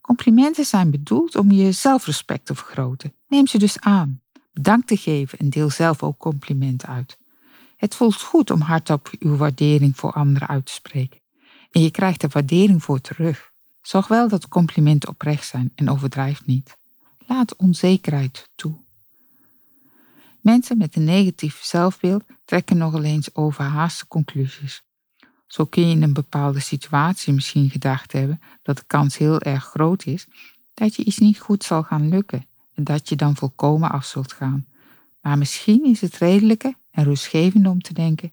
Complimenten 0.02 0.66
zijn 0.66 0.92
bedoeld 0.92 1.36
om 1.36 1.52
je 1.52 1.72
zelfrespect 1.72 2.46
te 2.46 2.56
vergroten. 2.56 3.14
Neem 3.28 3.48
ze 3.48 3.58
dus 3.58 3.80
aan. 3.80 4.22
Bedankt 4.54 4.88
te 4.88 4.98
geven 4.98 5.40
en 5.40 5.50
deel 5.50 5.70
zelf 5.70 6.04
ook 6.04 6.18
complimenten 6.18 6.88
uit. 6.88 7.18
Het 7.78 7.96
voelt 7.96 8.22
goed 8.22 8.52
om 8.52 8.62
hardop 8.62 9.10
uw 9.20 9.36
waardering 9.36 9.98
voor 9.98 10.12
anderen 10.12 10.48
uit 10.48 10.66
te 10.66 10.72
spreken. 10.72 11.20
En 11.72 11.82
je 11.82 11.92
krijgt 11.92 12.24
er 12.24 12.30
waardering 12.30 12.84
voor 12.84 13.02
terug. 13.02 13.51
Zorg 13.82 14.08
wel 14.08 14.28
dat 14.28 14.48
complimenten 14.48 15.10
oprecht 15.10 15.48
zijn 15.48 15.72
en 15.76 15.90
overdrijf 15.90 16.46
niet. 16.46 16.78
Laat 17.18 17.56
onzekerheid 17.56 18.50
toe. 18.56 18.76
Mensen 20.42 20.78
met 20.78 20.96
een 20.96 21.04
negatief 21.04 21.64
zelfbeeld 21.64 22.24
trekken 22.46 22.78
nogal 22.78 23.04
eens 23.04 23.36
overhaaste 23.36 24.08
conclusies. 24.08 24.84
Zo 25.48 25.66
kun 25.66 25.88
je 25.88 25.96
in 25.96 26.04
een 26.04 26.14
bepaalde 26.14 26.60
situatie 26.60 27.34
misschien 27.34 27.70
gedacht 27.70 28.12
hebben 28.12 28.42
dat 28.62 28.78
de 28.78 28.84
kans 28.88 29.18
heel 29.18 29.40
erg 29.40 29.64
groot 29.64 30.06
is 30.06 30.28
dat 30.74 30.96
je 30.96 31.04
iets 31.04 31.18
niet 31.18 31.40
goed 31.40 31.64
zal 31.64 31.84
gaan 31.84 32.10
lukken 32.10 32.46
en 32.74 32.84
dat 32.84 33.10
je 33.10 33.16
dan 33.16 33.36
volkomen 33.36 33.92
af 33.92 34.06
zult 34.06 34.34
gaan. 34.34 34.68
Maar 35.22 35.38
misschien 35.38 35.86
is 35.86 36.02
het 36.02 36.18
redelijker 36.18 36.74
en 36.92 37.04
rustgevend 37.04 37.68
om 37.68 37.82
te 37.82 37.94
denken: 37.94 38.32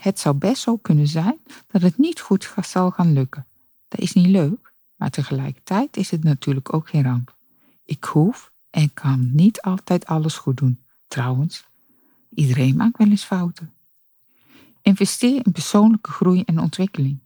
het 0.00 0.18
zou 0.18 0.34
best 0.34 0.62
zo 0.62 0.76
kunnen 0.76 1.06
zijn 1.06 1.38
dat 1.66 1.82
het 1.82 1.98
niet 1.98 2.20
goed 2.20 2.54
zal 2.62 2.90
gaan 2.90 3.12
lukken. 3.12 3.46
Dat 3.90 4.00
is 4.00 4.12
niet 4.12 4.26
leuk, 4.26 4.72
maar 4.96 5.10
tegelijkertijd 5.10 5.96
is 5.96 6.10
het 6.10 6.24
natuurlijk 6.24 6.74
ook 6.74 6.88
geen 6.88 7.02
ramp. 7.02 7.36
Ik 7.84 8.04
hoef 8.04 8.52
en 8.70 8.94
kan 8.94 9.30
niet 9.34 9.60
altijd 9.60 10.06
alles 10.06 10.36
goed 10.36 10.56
doen. 10.56 10.78
Trouwens, 11.08 11.64
iedereen 12.28 12.76
maakt 12.76 12.98
wel 12.98 13.08
eens 13.08 13.24
fouten. 13.24 13.72
Investeer 14.82 15.46
in 15.46 15.52
persoonlijke 15.52 16.10
groei 16.10 16.42
en 16.42 16.58
ontwikkeling. 16.58 17.18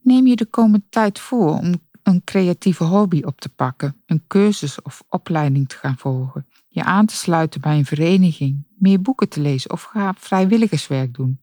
Neem 0.00 0.26
je 0.26 0.36
de 0.36 0.46
komende 0.46 0.84
tijd 0.88 1.18
voor 1.18 1.58
om 1.58 1.74
een 2.02 2.24
creatieve 2.24 2.84
hobby 2.84 3.22
op 3.22 3.40
te 3.40 3.48
pakken, 3.48 4.02
een 4.06 4.26
cursus 4.26 4.82
of 4.82 5.02
opleiding 5.08 5.68
te 5.68 5.76
gaan 5.76 5.98
volgen, 5.98 6.46
je 6.68 6.84
aan 6.84 7.06
te 7.06 7.14
sluiten 7.14 7.60
bij 7.60 7.78
een 7.78 7.84
vereniging, 7.84 8.66
meer 8.78 9.00
boeken 9.00 9.28
te 9.28 9.40
lezen 9.40 9.70
of 9.70 9.82
ga 9.82 10.14
vrijwilligerswerk 10.14 11.14
doen. 11.14 11.40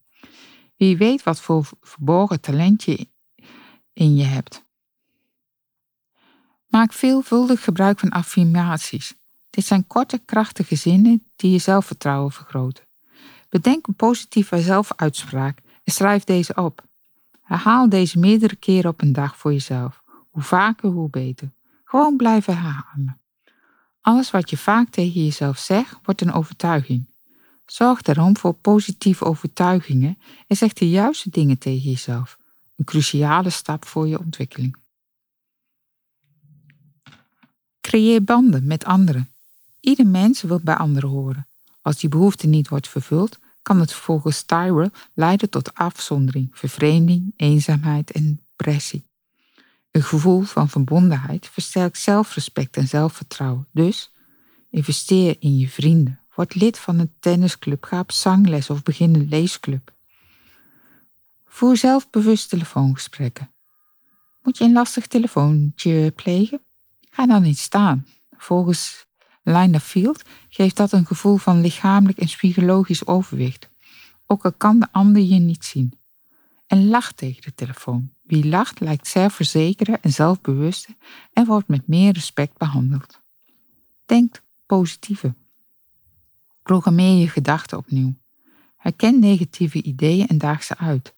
Wie 0.78 0.98
weet 0.98 1.24
wat 1.24 1.42
voor 1.42 1.70
verborgen 1.82 2.42
talent 2.42 2.84
je 2.84 3.08
je 4.08 4.24
hebt. 4.24 4.66
Maak 6.68 6.94
veelvuldig 6.94 7.64
gebruik 7.64 8.00
van 8.00 8.10
affirmaties. 8.10 9.14
Dit 9.50 9.66
zijn 9.66 9.88
korte, 9.88 10.18
krachtige 10.26 10.76
zinnen 10.76 11.24
die 11.36 11.52
je 11.52 11.58
zelfvertrouwen 11.58 12.32
vergroten. 12.32 12.84
Bedenk 13.50 13.88
een 13.88 13.96
positieve 13.96 14.62
zelfuitspraak 14.62 15.60
en 15.84 15.92
schrijf 15.92 16.24
deze 16.24 16.56
op. 16.56 16.88
Herhaal 17.42 17.90
deze 17.90 18.20
meerdere 18.20 18.56
keren 18.56 18.90
op 18.90 19.02
een 19.02 19.14
dag 19.14 19.38
voor 19.38 19.52
jezelf. 19.52 20.04
Hoe 20.30 20.44
vaker, 20.44 20.90
hoe 20.90 21.10
beter. 21.10 21.52
Gewoon 21.84 22.18
blijven 22.18 22.54
herhalen. 22.54 23.22
Alles 24.02 24.32
wat 24.32 24.50
je 24.50 24.58
vaak 24.58 24.90
tegen 24.90 25.24
jezelf 25.24 25.58
zegt, 25.58 25.98
wordt 26.04 26.22
een 26.22 26.34
overtuiging. 26.34 27.10
Zorg 27.66 28.02
daarom 28.02 28.38
voor 28.38 28.54
positieve 28.54 29.26
overtuigingen 29.26 30.18
en 30.48 30.56
zeg 30.56 30.74
de 30.74 30.90
juiste 30.90 31.30
dingen 31.30 31.58
tegen 31.58 31.90
jezelf. 31.90 32.38
Een 32.80 32.86
cruciale 32.86 33.50
stap 33.50 33.86
voor 33.86 34.08
je 34.08 34.20
ontwikkeling. 34.20 34.76
Creëer 37.82 38.24
banden 38.24 38.68
met 38.68 38.86
anderen. 38.86 39.34
Ieder 39.80 40.08
mens 40.08 40.42
wil 40.42 40.60
bij 40.64 40.76
anderen 40.76 41.10
horen. 41.10 41.48
Als 41.82 42.00
die 42.00 42.10
behoefte 42.10 42.48
niet 42.48 42.68
wordt 42.68 42.88
vervuld, 42.88 43.40
kan 43.62 43.80
het 43.80 43.94
volgens 43.94 44.42
Tyrell 44.44 44.92
leiden 45.14 45.50
tot 45.50 45.74
afzondering, 45.74 46.50
vervreemding, 46.52 47.34
eenzaamheid 47.36 48.12
en 48.12 48.46
depressie. 48.56 49.08
Een 49.92 50.04
gevoel 50.04 50.42
van 50.42 50.70
verbondenheid 50.70 51.48
versterkt 51.48 51.98
zelfrespect 51.98 52.78
en 52.78 52.88
zelfvertrouwen. 52.88 53.68
Dus 53.72 54.12
investeer 54.70 55.36
in 55.40 55.58
je 55.58 55.70
vrienden. 55.70 56.20
Word 56.36 56.56
lid 56.56 56.80
van 56.80 57.00
een 57.00 57.14
tennisclub, 57.20 57.84
ga 57.84 58.00
op 58.00 58.12
zangles 58.12 58.70
of 58.70 58.84
begin 58.84 59.16
een 59.16 59.28
leesclub. 59.30 59.98
Voer 61.50 61.78
zelfbewust 61.78 62.50
telefoongesprekken. 62.50 63.52
Moet 64.44 64.58
je 64.58 64.64
een 64.64 64.74
lastig 64.74 65.08
telefoontje 65.08 66.12
plegen? 66.12 66.62
Ga 67.10 67.26
dan 67.26 67.42
niet 67.42 67.58
staan. 67.58 68.06
Volgens 68.38 69.08
Lina 69.44 69.80
Field 69.80 70.24
geeft 70.50 70.76
dat 70.78 70.92
een 70.92 71.06
gevoel 71.06 71.38
van 71.38 71.62
lichamelijk 71.62 72.18
en 72.18 72.26
psychologisch 72.26 73.08
overwicht, 73.08 73.70
ook 74.26 74.46
al 74.46 74.54
kan 74.54 74.80
de 74.80 74.88
ander 74.92 75.22
je 75.22 75.40
niet 75.40 75.66
zien. 75.66 76.00
En 76.68 76.88
lach 76.88 77.12
tegen 77.12 77.42
de 77.42 77.56
telefoon. 77.56 78.14
Wie 78.24 78.48
lacht 78.48 78.80
lijkt 78.80 79.08
zelfverzekerder 79.08 80.00
en 80.02 80.12
zelfbewuster 80.12 80.96
en 81.34 81.46
wordt 81.46 81.68
met 81.68 81.88
meer 81.88 82.14
respect 82.14 82.58
behandeld. 82.58 83.22
Denk 84.06 84.42
positieve. 84.66 85.34
Programmeer 86.64 87.20
je 87.20 87.30
gedachten 87.30 87.78
opnieuw. 87.78 88.14
Herken 88.78 89.20
negatieve 89.20 89.84
ideeën 89.84 90.28
en 90.28 90.38
daag 90.38 90.64
ze 90.64 90.78
uit. 90.78 91.18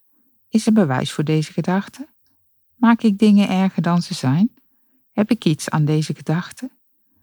Is 0.52 0.66
er 0.66 0.72
bewijs 0.72 1.12
voor 1.12 1.24
deze 1.24 1.52
gedachten? 1.52 2.08
Maak 2.76 3.02
ik 3.02 3.18
dingen 3.18 3.48
erger 3.48 3.82
dan 3.82 4.02
ze 4.02 4.14
zijn? 4.14 4.54
Heb 5.10 5.30
ik 5.30 5.44
iets 5.44 5.70
aan 5.70 5.84
deze 5.84 6.14
gedachten? 6.14 6.70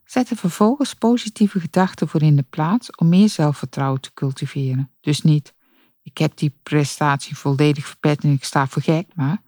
Zet 0.04 0.30
er 0.30 0.36
vervolgens 0.36 0.94
positieve 0.94 1.60
gedachten 1.60 2.08
voor 2.08 2.22
in 2.22 2.36
de 2.36 2.46
plaats 2.50 2.96
om 2.96 3.10
meer 3.10 3.30
zelfvertrouwen 3.30 4.02
te 4.02 4.14
cultiveren. 4.14 4.92
Dus 5.02 5.22
niet, 5.22 5.54
ik 6.02 6.18
heb 6.18 6.38
die 6.38 6.60
prestatie 6.64 7.38
volledig 7.38 7.86
verpet 7.86 8.24
en 8.24 8.32
ik 8.32 8.44
sta 8.44 8.68
voor 8.68 8.82
gek, 8.82 9.16
maar 9.16 9.42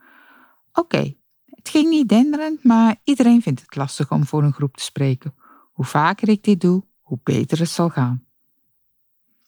oké, 0.74 1.14
het 1.46 1.70
ging 1.70 1.90
niet 1.90 2.10
denderend, 2.10 2.64
maar 2.64 2.96
iedereen 3.04 3.42
vindt 3.42 3.62
het 3.62 3.76
lastig 3.76 4.12
om 4.12 4.26
voor 4.26 4.44
een 4.44 4.54
groep 4.54 4.78
te 4.78 4.84
spreken. 4.84 5.36
Hoe 5.72 5.86
vaker 5.86 6.30
ik 6.30 6.44
dit 6.44 6.62
doe, 6.62 6.84
hoe 7.00 7.20
beter 7.24 7.60
het 7.60 7.70
zal 7.70 7.90
gaan. 7.90 8.26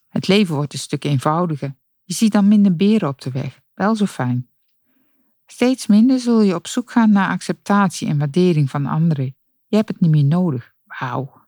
Het 0.08 0.28
leven 0.28 0.56
wordt 0.56 0.74
een 0.74 0.80
stuk 0.80 1.04
eenvoudiger. 1.04 1.75
Je 2.04 2.13
ziet 2.13 2.32
dan 2.32 2.48
minder 2.48 2.75
beren 2.75 3.10
op 3.10 3.22
de 3.22 3.32
weg. 3.32 3.62
Wel 3.74 3.96
zo 3.96 4.06
fijn. 4.06 4.48
Steeds 5.46 5.88
minder 5.88 6.20
zul 6.20 6.42
je 6.42 6.56
op 6.56 6.68
zoek 6.68 6.92
gaan 6.92 7.12
naar 7.12 7.30
acceptatie 7.30 8.08
en 8.08 8.18
waardering 8.18 8.70
van 8.70 8.86
anderen. 8.86 9.36
Je 9.68 9.75
hebt 9.75 9.89
het 9.89 10.00
niet 10.00 10.12
meer 10.12 10.25
nodig. 10.25 10.74
Wauw. 10.84 11.42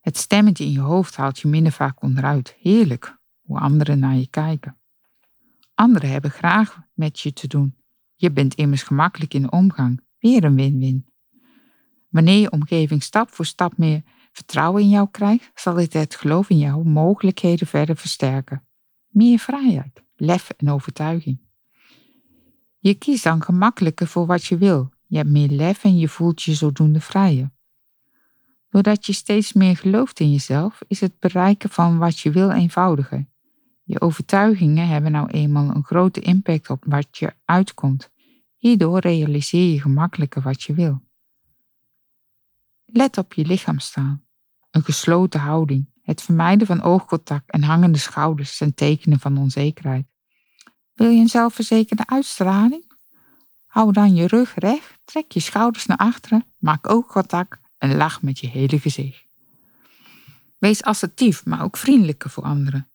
Het 0.00 0.16
stemmetje 0.16 0.64
in 0.64 0.72
je 0.72 0.80
hoofd 0.80 1.16
haalt 1.16 1.38
je 1.38 1.48
minder 1.48 1.72
vaak 1.72 2.02
onderuit. 2.02 2.56
Heerlijk 2.60 3.18
hoe 3.42 3.58
anderen 3.58 3.98
naar 3.98 4.16
je 4.16 4.28
kijken. 4.28 4.76
Anderen 5.74 6.10
hebben 6.10 6.30
graag 6.30 6.80
met 6.94 7.20
je 7.20 7.32
te 7.32 7.46
doen. 7.46 7.76
Je 8.14 8.32
bent 8.32 8.54
immers 8.54 8.82
gemakkelijk 8.82 9.34
in 9.34 9.42
de 9.42 9.50
omgang. 9.50 10.00
Weer 10.18 10.44
een 10.44 10.54
win-win. 10.54 11.06
Wanneer 12.08 12.40
je 12.40 12.50
omgeving 12.50 13.02
stap 13.02 13.30
voor 13.30 13.44
stap 13.46 13.76
meer 13.76 14.02
vertrouwen 14.32 14.82
in 14.82 14.88
jou 14.88 15.08
krijgt, 15.10 15.50
zal 15.54 15.74
dit 15.74 15.92
het 15.92 16.14
geloof 16.14 16.50
in 16.50 16.58
jou 16.58 16.84
mogelijkheden 16.84 17.66
verder 17.66 17.96
versterken. 17.96 18.66
Meer 19.06 19.38
vrijheid, 19.38 20.02
lef 20.20 20.50
en 20.50 20.70
overtuiging. 20.70 21.40
Je 22.78 22.94
kiest 22.94 23.24
dan 23.24 23.42
gemakkelijker 23.42 24.06
voor 24.06 24.26
wat 24.26 24.44
je 24.44 24.58
wil. 24.58 24.90
Je 25.06 25.16
hebt 25.16 25.28
meer 25.28 25.48
lef 25.48 25.84
en 25.84 25.98
je 25.98 26.08
voelt 26.08 26.42
je 26.42 26.54
zodoende 26.54 27.00
vrijer. 27.00 27.50
Doordat 28.68 29.06
je 29.06 29.12
steeds 29.12 29.52
meer 29.52 29.76
gelooft 29.76 30.20
in 30.20 30.32
jezelf, 30.32 30.80
is 30.86 31.00
het 31.00 31.18
bereiken 31.18 31.70
van 31.70 31.98
wat 31.98 32.18
je 32.18 32.30
wil 32.30 32.50
eenvoudiger. 32.50 33.28
Je 33.84 34.00
overtuigingen 34.00 34.88
hebben 34.88 35.12
nou 35.12 35.30
eenmaal 35.30 35.74
een 35.74 35.84
grote 35.84 36.20
impact 36.20 36.70
op 36.70 36.84
wat 36.86 37.18
je 37.18 37.34
uitkomt. 37.44 38.10
Hierdoor 38.56 38.98
realiseer 38.98 39.72
je 39.72 39.80
gemakkelijker 39.80 40.42
wat 40.42 40.62
je 40.62 40.74
wil. 40.74 41.02
Let 42.84 43.18
op 43.18 43.34
je 43.34 43.44
lichaam 43.44 43.78
staan. 43.78 44.24
Een 44.70 44.82
gesloten 44.82 45.40
houding, 45.40 45.90
het 46.02 46.22
vermijden 46.22 46.66
van 46.66 46.82
oogcontact 46.82 47.50
en 47.50 47.62
hangende 47.62 47.98
schouders 47.98 48.56
zijn 48.56 48.74
tekenen 48.74 49.20
van 49.20 49.38
onzekerheid. 49.38 50.06
Wil 50.98 51.10
je 51.10 51.20
een 51.20 51.28
zelfverzekerde 51.28 52.06
uitstraling? 52.06 52.92
Hou 53.66 53.92
dan 53.92 54.14
je 54.14 54.26
rug 54.26 54.54
recht, 54.54 54.98
trek 55.04 55.32
je 55.32 55.40
schouders 55.40 55.86
naar 55.86 55.96
achteren, 55.96 56.44
maak 56.58 56.90
oogcontact 56.90 57.58
en 57.78 57.96
lach 57.96 58.22
met 58.22 58.38
je 58.38 58.46
hele 58.46 58.80
gezicht. 58.80 59.24
Wees 60.58 60.82
assertief, 60.82 61.44
maar 61.44 61.62
ook 61.62 61.76
vriendelijker 61.76 62.30
voor 62.30 62.44
anderen. 62.44 62.88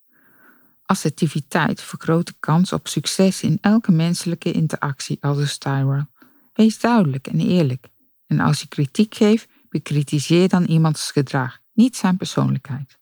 Assertiviteit 0.85 1.81
vergroot 1.81 2.27
de 2.27 2.33
kans 2.39 2.73
op 2.73 2.87
succes 2.87 3.41
in 3.41 3.57
elke 3.61 3.91
menselijke 3.91 4.51
interactie, 4.51 5.17
als 5.21 5.57
Tyrell. 5.57 6.05
Wees 6.53 6.79
duidelijk 6.79 7.27
en 7.27 7.39
eerlijk. 7.39 7.87
En 8.27 8.39
als 8.39 8.61
je 8.61 8.67
kritiek 8.67 9.15
geeft, 9.15 9.47
bekritiseer 9.69 10.49
dan 10.49 10.63
iemands 10.63 11.11
gedrag, 11.11 11.59
niet 11.73 11.95
zijn 11.95 12.17
persoonlijkheid. 12.17 12.99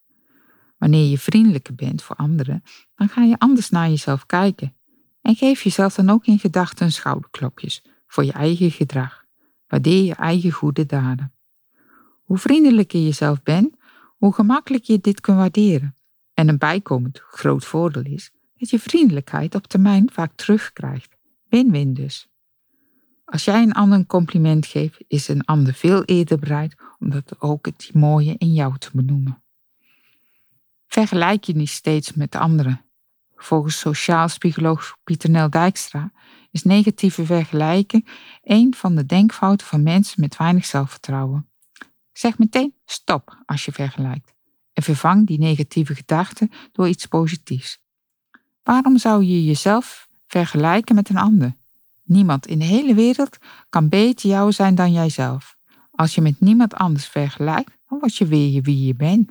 Wanneer 0.78 1.10
je 1.10 1.18
vriendelijker 1.18 1.74
bent 1.74 2.02
voor 2.02 2.16
anderen, 2.16 2.62
dan 2.94 3.08
ga 3.08 3.22
je 3.22 3.38
anders 3.38 3.70
naar 3.70 3.88
jezelf 3.88 4.26
kijken. 4.26 4.74
En 5.22 5.34
geef 5.34 5.62
jezelf 5.62 5.94
dan 5.94 6.10
ook 6.10 6.26
in 6.26 6.38
gedachten 6.38 6.92
schouderklopjes 6.92 7.82
voor 8.06 8.24
je 8.24 8.32
eigen 8.32 8.70
gedrag. 8.70 9.24
Waardeer 9.66 10.04
je 10.04 10.14
eigen 10.14 10.50
goede 10.50 10.86
daden. 10.86 11.32
Hoe 12.22 12.38
vriendelijker 12.38 13.00
je 13.00 13.12
zelf 13.12 13.42
bent, 13.42 13.76
hoe 14.16 14.32
gemakkelijker 14.32 14.94
je 14.94 15.00
dit 15.00 15.20
kunt 15.20 15.36
waarderen. 15.36 15.94
En 16.34 16.48
een 16.48 16.58
bijkomend 16.58 17.18
groot 17.18 17.64
voordeel 17.64 18.04
is 18.04 18.30
dat 18.56 18.70
je 18.70 18.78
vriendelijkheid 18.78 19.54
op 19.54 19.66
termijn 19.66 20.10
vaak 20.12 20.32
terugkrijgt. 20.34 21.16
Win-win 21.48 21.94
dus. 21.94 22.28
Als 23.24 23.44
jij 23.44 23.62
een 23.62 23.72
ander 23.72 23.98
een 23.98 24.06
compliment 24.06 24.66
geeft, 24.66 25.04
is 25.08 25.28
een 25.28 25.44
ander 25.44 25.74
veel 25.74 26.04
eerder 26.04 26.38
bereid 26.38 26.76
om 26.98 27.10
dat 27.10 27.40
ook 27.40 27.66
het 27.66 27.90
mooie 27.94 28.34
in 28.38 28.52
jou 28.52 28.78
te 28.78 28.90
benoemen. 28.92 29.42
Vergelijk 30.86 31.44
je 31.44 31.54
niet 31.54 31.68
steeds 31.68 32.12
met 32.12 32.34
anderen. 32.34 32.84
Volgens 33.42 33.78
sociaal 33.78 34.26
psycholoog 34.26 34.96
Pieter 35.04 35.30
Nel 35.30 35.50
Dijkstra 35.50 36.12
is 36.50 36.62
negatieve 36.62 37.26
vergelijking 37.26 38.08
een 38.42 38.74
van 38.74 38.94
de 38.94 39.06
denkfouten 39.06 39.66
van 39.66 39.82
mensen 39.82 40.20
met 40.20 40.36
weinig 40.36 40.64
zelfvertrouwen. 40.64 41.48
Zeg 42.12 42.38
meteen 42.38 42.74
stop 42.84 43.42
als 43.46 43.64
je 43.64 43.72
vergelijkt 43.72 44.32
en 44.72 44.82
vervang 44.82 45.26
die 45.26 45.38
negatieve 45.38 45.94
gedachten 45.94 46.50
door 46.72 46.88
iets 46.88 47.06
positiefs. 47.06 47.80
Waarom 48.62 48.98
zou 48.98 49.24
je 49.24 49.44
jezelf 49.44 50.08
vergelijken 50.26 50.94
met 50.94 51.08
een 51.08 51.16
ander? 51.16 51.56
Niemand 52.02 52.46
in 52.46 52.58
de 52.58 52.64
hele 52.64 52.94
wereld 52.94 53.38
kan 53.68 53.88
beter 53.88 54.30
jou 54.30 54.52
zijn 54.52 54.74
dan 54.74 54.92
jijzelf. 54.92 55.56
Als 55.90 56.14
je 56.14 56.20
met 56.20 56.40
niemand 56.40 56.74
anders 56.74 57.06
vergelijkt, 57.06 57.78
dan 57.88 57.98
word 57.98 58.16
je 58.16 58.26
weer 58.26 58.62
wie 58.62 58.86
je 58.86 58.94
bent. 58.94 59.30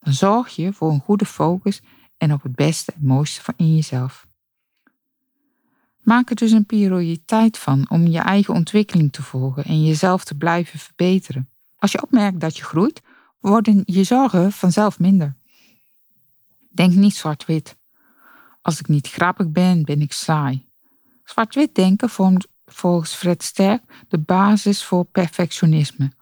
Dan 0.00 0.12
zorg 0.12 0.48
je 0.56 0.72
voor 0.72 0.90
een 0.90 1.00
goede 1.00 1.26
focus 1.26 1.80
en 2.22 2.32
op 2.32 2.42
het 2.42 2.54
beste 2.54 2.92
en 2.92 3.06
mooiste 3.06 3.42
van 3.42 3.54
in 3.56 3.74
jezelf. 3.74 4.26
Maak 6.00 6.30
er 6.30 6.36
dus 6.36 6.50
een 6.50 6.66
prioriteit 6.66 7.58
van 7.58 7.90
om 7.90 8.06
je 8.06 8.18
eigen 8.18 8.54
ontwikkeling 8.54 9.12
te 9.12 9.22
volgen 9.22 9.64
en 9.64 9.84
jezelf 9.84 10.24
te 10.24 10.34
blijven 10.34 10.78
verbeteren. 10.78 11.48
Als 11.76 11.92
je 11.92 12.02
opmerkt 12.02 12.40
dat 12.40 12.56
je 12.56 12.62
groeit, 12.62 13.02
worden 13.40 13.82
je 13.84 14.04
zorgen 14.04 14.52
vanzelf 14.52 14.98
minder. 14.98 15.36
Denk 16.70 16.94
niet 16.94 17.14
zwart-wit. 17.14 17.76
Als 18.60 18.78
ik 18.78 18.88
niet 18.88 19.08
grappig 19.08 19.50
ben, 19.50 19.84
ben 19.84 20.00
ik 20.00 20.12
saai. 20.12 20.66
Zwart-wit 21.24 21.74
denken 21.74 22.08
vormt 22.08 22.46
volgens 22.66 23.14
Fred 23.14 23.42
Sterk 23.42 23.82
de 24.08 24.18
basis 24.18 24.84
voor 24.84 25.04
perfectionisme. 25.04 26.12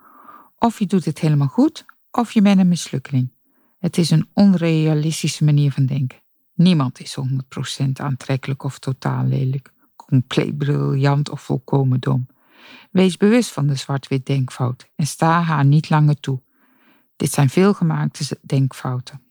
Of 0.59 0.79
je 0.79 0.87
doet 0.87 1.05
het 1.05 1.19
helemaal 1.19 1.49
goed, 1.49 1.85
of 2.11 2.33
je 2.33 2.43
bent 2.43 2.61
een 2.61 2.69
mislukkeling. 2.69 3.31
Het 3.81 3.99
is 3.99 4.11
een 4.11 4.29
onrealistische 4.33 5.45
manier 5.45 5.73
van 5.73 5.87
denken. 5.87 6.19
Niemand 6.55 7.01
is 7.01 7.17
100% 7.21 7.93
aantrekkelijk 7.93 8.63
of 8.63 8.79
totaal 8.79 9.25
lelijk, 9.25 9.73
compleet 9.97 10.59
briljant 10.59 11.31
of 11.31 11.41
volkomen 11.41 12.01
dom. 12.01 12.27
Wees 12.91 13.17
bewust 13.17 13.51
van 13.51 13.67
de 13.67 13.75
zwart-wit 13.75 14.27
denkfout 14.27 14.91
en 14.95 15.07
sta 15.07 15.43
haar 15.43 15.65
niet 15.65 15.91
langer 15.91 16.21
toe. 16.21 16.41
Dit 17.17 17.33
zijn 17.33 17.49
veelgemaakte 17.49 18.39
denkfouten. 18.43 19.23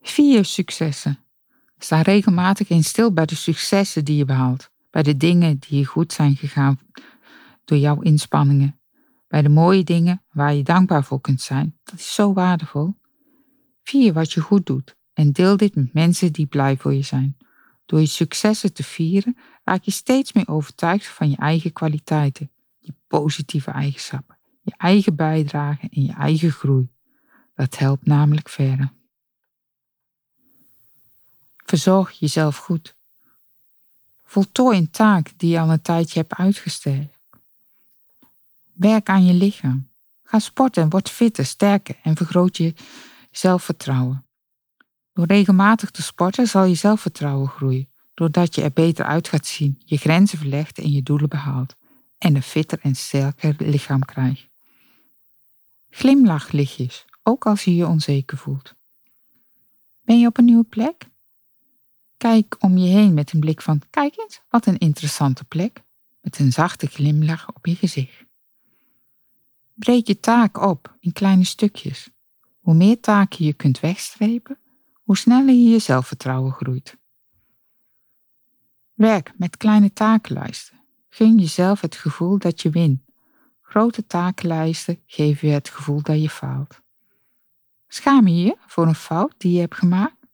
Vier 0.00 0.44
successen. 0.44 1.18
Sta 1.78 2.02
regelmatig 2.02 2.68
in 2.68 2.84
stil 2.84 3.12
bij 3.12 3.26
de 3.26 3.34
successen 3.34 4.04
die 4.04 4.16
je 4.16 4.24
behaalt, 4.24 4.70
bij 4.90 5.02
de 5.02 5.16
dingen 5.16 5.58
die 5.58 5.86
goed 5.86 6.12
zijn 6.12 6.36
gegaan 6.36 6.80
door 7.64 7.78
jouw 7.78 8.00
inspanningen, 8.00 8.79
bij 9.30 9.42
de 9.42 9.48
mooie 9.48 9.84
dingen 9.84 10.22
waar 10.32 10.54
je 10.54 10.62
dankbaar 10.62 11.04
voor 11.04 11.20
kunt 11.20 11.40
zijn. 11.40 11.78
Dat 11.84 11.98
is 11.98 12.14
zo 12.14 12.32
waardevol. 12.32 12.94
Vier 13.82 14.12
wat 14.12 14.32
je 14.32 14.40
goed 14.40 14.66
doet 14.66 14.96
en 15.12 15.32
deel 15.32 15.56
dit 15.56 15.74
met 15.74 15.92
mensen 15.92 16.32
die 16.32 16.46
blij 16.46 16.76
voor 16.76 16.94
je 16.94 17.02
zijn. 17.02 17.36
Door 17.86 18.00
je 18.00 18.06
successen 18.06 18.72
te 18.72 18.82
vieren, 18.82 19.36
raak 19.64 19.82
je 19.82 19.90
steeds 19.90 20.32
meer 20.32 20.48
overtuigd 20.48 21.06
van 21.06 21.30
je 21.30 21.36
eigen 21.36 21.72
kwaliteiten, 21.72 22.50
je 22.78 22.94
positieve 23.06 23.70
eigenschappen, 23.70 24.38
je 24.60 24.74
eigen 24.76 25.16
bijdrage 25.16 25.88
en 25.90 26.02
je 26.02 26.12
eigen 26.12 26.50
groei. 26.50 26.88
Dat 27.54 27.78
helpt 27.78 28.06
namelijk 28.06 28.48
verder. 28.48 28.92
Verzorg 31.56 32.10
jezelf 32.10 32.56
goed. 32.56 32.96
Voltooi 34.24 34.78
een 34.78 34.90
taak 34.90 35.32
die 35.36 35.50
je 35.50 35.60
al 35.60 35.70
een 35.70 35.82
tijdje 35.82 36.18
hebt 36.20 36.34
uitgesteld. 36.34 37.19
Werk 38.80 39.08
aan 39.08 39.24
je 39.24 39.32
lichaam. 39.32 39.88
Ga 40.22 40.38
sporten, 40.38 40.90
word 40.90 41.10
fitter, 41.10 41.46
sterker 41.46 41.96
en 42.02 42.16
vergroot 42.16 42.56
je 42.56 42.74
zelfvertrouwen. 43.30 44.26
Door 45.12 45.26
regelmatig 45.26 45.90
te 45.90 46.02
sporten 46.02 46.46
zal 46.46 46.64
je 46.64 46.74
zelfvertrouwen 46.74 47.48
groeien, 47.48 47.88
doordat 48.14 48.54
je 48.54 48.62
er 48.62 48.72
beter 48.72 49.04
uit 49.04 49.28
gaat 49.28 49.46
zien, 49.46 49.82
je 49.84 49.96
grenzen 49.96 50.38
verlegt 50.38 50.78
en 50.78 50.90
je 50.90 51.02
doelen 51.02 51.28
behaalt, 51.28 51.76
en 52.18 52.34
een 52.34 52.42
fitter 52.42 52.78
en 52.82 52.94
sterker 52.94 53.54
lichaam 53.58 54.04
krijgt. 54.04 54.48
Glimlach 55.90 56.50
lichtjes, 56.52 57.04
ook 57.22 57.46
als 57.46 57.64
je 57.64 57.74
je 57.74 57.86
onzeker 57.86 58.38
voelt. 58.38 58.74
Ben 60.00 60.20
je 60.20 60.26
op 60.26 60.38
een 60.38 60.44
nieuwe 60.44 60.64
plek? 60.64 61.08
Kijk 62.16 62.56
om 62.58 62.76
je 62.76 62.88
heen 62.88 63.14
met 63.14 63.32
een 63.32 63.40
blik 63.40 63.62
van: 63.62 63.82
kijk 63.90 64.18
eens, 64.18 64.40
wat 64.48 64.66
een 64.66 64.78
interessante 64.78 65.44
plek, 65.44 65.82
met 66.20 66.38
een 66.38 66.52
zachte 66.52 66.86
glimlach 66.86 67.48
op 67.48 67.66
je 67.66 67.76
gezicht. 67.76 68.28
Breek 69.80 70.06
je 70.06 70.20
taak 70.20 70.60
op 70.60 70.96
in 70.98 71.12
kleine 71.12 71.44
stukjes. 71.44 72.10
Hoe 72.58 72.74
meer 72.74 73.00
taken 73.00 73.44
je 73.44 73.52
kunt 73.52 73.80
wegstrepen, 73.80 74.58
hoe 74.92 75.16
sneller 75.16 75.54
je 75.54 75.68
je 75.68 75.78
zelfvertrouwen 75.78 76.52
groeit. 76.52 76.96
Werk 78.94 79.32
met 79.36 79.56
kleine 79.56 79.92
takenlijsten. 79.92 80.80
Gun 81.08 81.38
jezelf 81.38 81.80
het 81.80 81.96
gevoel 81.96 82.38
dat 82.38 82.60
je 82.62 82.70
wint. 82.70 83.00
Grote 83.60 84.06
takenlijsten 84.06 85.02
geven 85.06 85.48
je 85.48 85.54
het 85.54 85.68
gevoel 85.68 86.02
dat 86.02 86.22
je 86.22 86.30
faalt. 86.30 86.80
Schaam 87.88 88.26
je 88.28 88.42
je 88.42 88.56
voor 88.66 88.86
een 88.86 88.94
fout 88.94 89.34
die 89.38 89.52
je 89.52 89.60
hebt 89.60 89.76
gemaakt? 89.76 90.26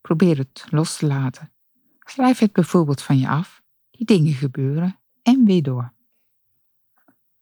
Probeer 0.00 0.38
het 0.38 0.66
los 0.70 0.96
te 0.96 1.06
laten. 1.06 1.52
Schrijf 1.98 2.38
het 2.38 2.52
bijvoorbeeld 2.52 3.02
van 3.02 3.18
je 3.18 3.28
af. 3.28 3.62
Die 3.90 4.06
dingen 4.06 4.34
gebeuren 4.34 4.98
en 5.22 5.44
weer 5.44 5.62
door. 5.62 5.92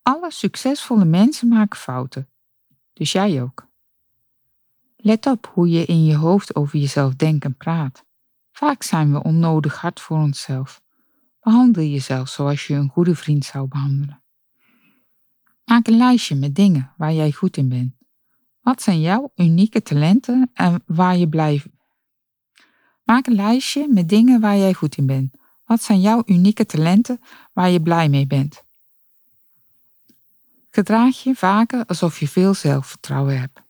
Alle 0.08 0.30
succesvolle 0.30 1.04
mensen 1.04 1.48
maken 1.48 1.78
fouten. 1.78 2.28
Dus 2.92 3.12
jij 3.12 3.42
ook. 3.42 3.66
Let 4.96 5.26
op 5.26 5.50
hoe 5.54 5.68
je 5.68 5.84
in 5.84 6.04
je 6.04 6.16
hoofd 6.16 6.54
over 6.54 6.78
jezelf 6.78 7.14
denkt 7.14 7.44
en 7.44 7.56
praat. 7.56 8.04
Vaak 8.52 8.82
zijn 8.82 9.12
we 9.12 9.22
onnodig 9.22 9.80
hard 9.80 10.00
voor 10.00 10.18
onszelf. 10.18 10.82
Behandel 11.40 11.82
jezelf 11.82 12.28
zoals 12.28 12.66
je 12.66 12.74
een 12.74 12.88
goede 12.88 13.14
vriend 13.14 13.44
zou 13.44 13.68
behandelen. 13.68 14.22
Maak 15.64 15.86
een 15.86 15.96
lijstje 15.96 16.34
met 16.34 16.54
dingen 16.54 16.92
waar 16.96 17.12
jij 17.12 17.32
goed 17.32 17.56
in 17.56 17.68
bent. 17.68 17.94
Wat 18.60 18.82
zijn 18.82 19.00
jouw 19.00 19.32
unieke 19.34 19.82
talenten 19.82 20.50
en 20.54 20.82
waar 20.86 21.16
je 21.16 21.28
blij 21.28 21.62
Maak 23.04 23.26
een 23.26 23.34
lijstje 23.34 23.88
met 23.88 24.08
dingen 24.08 24.40
waar 24.40 24.56
jij 24.56 24.74
goed 24.74 24.96
in 24.96 25.06
bent. 25.06 25.36
Wat 25.64 25.82
zijn 25.82 26.00
jouw 26.00 26.22
unieke 26.26 26.66
talenten 26.66 27.20
waar 27.52 27.70
je 27.70 27.82
blij 27.82 28.08
mee 28.08 28.26
bent? 28.26 28.66
Gedraag 30.78 31.22
je 31.22 31.34
vaker 31.34 31.86
alsof 31.86 32.20
je 32.20 32.28
veel 32.28 32.54
zelfvertrouwen 32.54 33.40
hebt. 33.40 33.60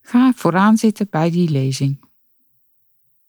Ga 0.00 0.32
vooraan 0.36 0.76
zitten 0.76 1.06
bij 1.10 1.30
die 1.30 1.50
lezing. 1.50 2.04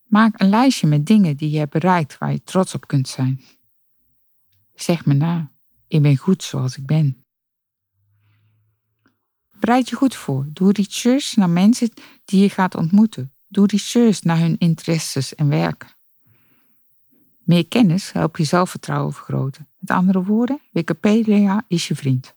Maak 0.04 0.42
een 0.42 0.50
lijstje 0.50 0.88
met 0.88 1.06
dingen 1.06 1.38
die 1.38 1.50
je 1.50 1.58
hebt 1.58 1.72
bereikt 1.72 2.18
waar 2.18 2.32
je 2.32 2.44
trots 2.44 2.74
op 2.74 2.88
kunt 2.88 3.08
zijn. 3.08 3.42
Zeg 4.74 5.06
me 5.06 5.14
na, 5.14 5.52
ik 5.88 6.02
ben 6.02 6.18
goed 6.18 6.44
zoals 6.44 6.78
ik 6.78 6.86
ben. 6.86 7.26
Bereid 9.60 9.90
je 9.90 9.96
goed 9.96 10.16
voor. 10.16 10.48
Doe 10.54 10.72
research 10.72 11.36
naar 11.36 11.50
mensen 11.50 11.90
die 12.26 12.42
je 12.42 12.50
gaat 12.50 12.76
ontmoeten. 12.76 13.34
Doe 13.48 13.68
research 13.68 14.24
naar 14.24 14.40
hun 14.40 14.58
interesses 14.58 15.36
en 15.36 15.48
werk. 15.50 15.95
Meer 17.46 17.68
kennis 17.68 18.12
helpt 18.12 18.38
je 18.38 18.44
zelfvertrouwen 18.44 19.14
vergroten. 19.14 19.68
Met 19.80 19.90
andere 19.90 20.24
woorden, 20.24 20.62
Wikipedia 20.72 21.64
is 21.68 21.88
je 21.88 21.96
vriend. 21.96 22.36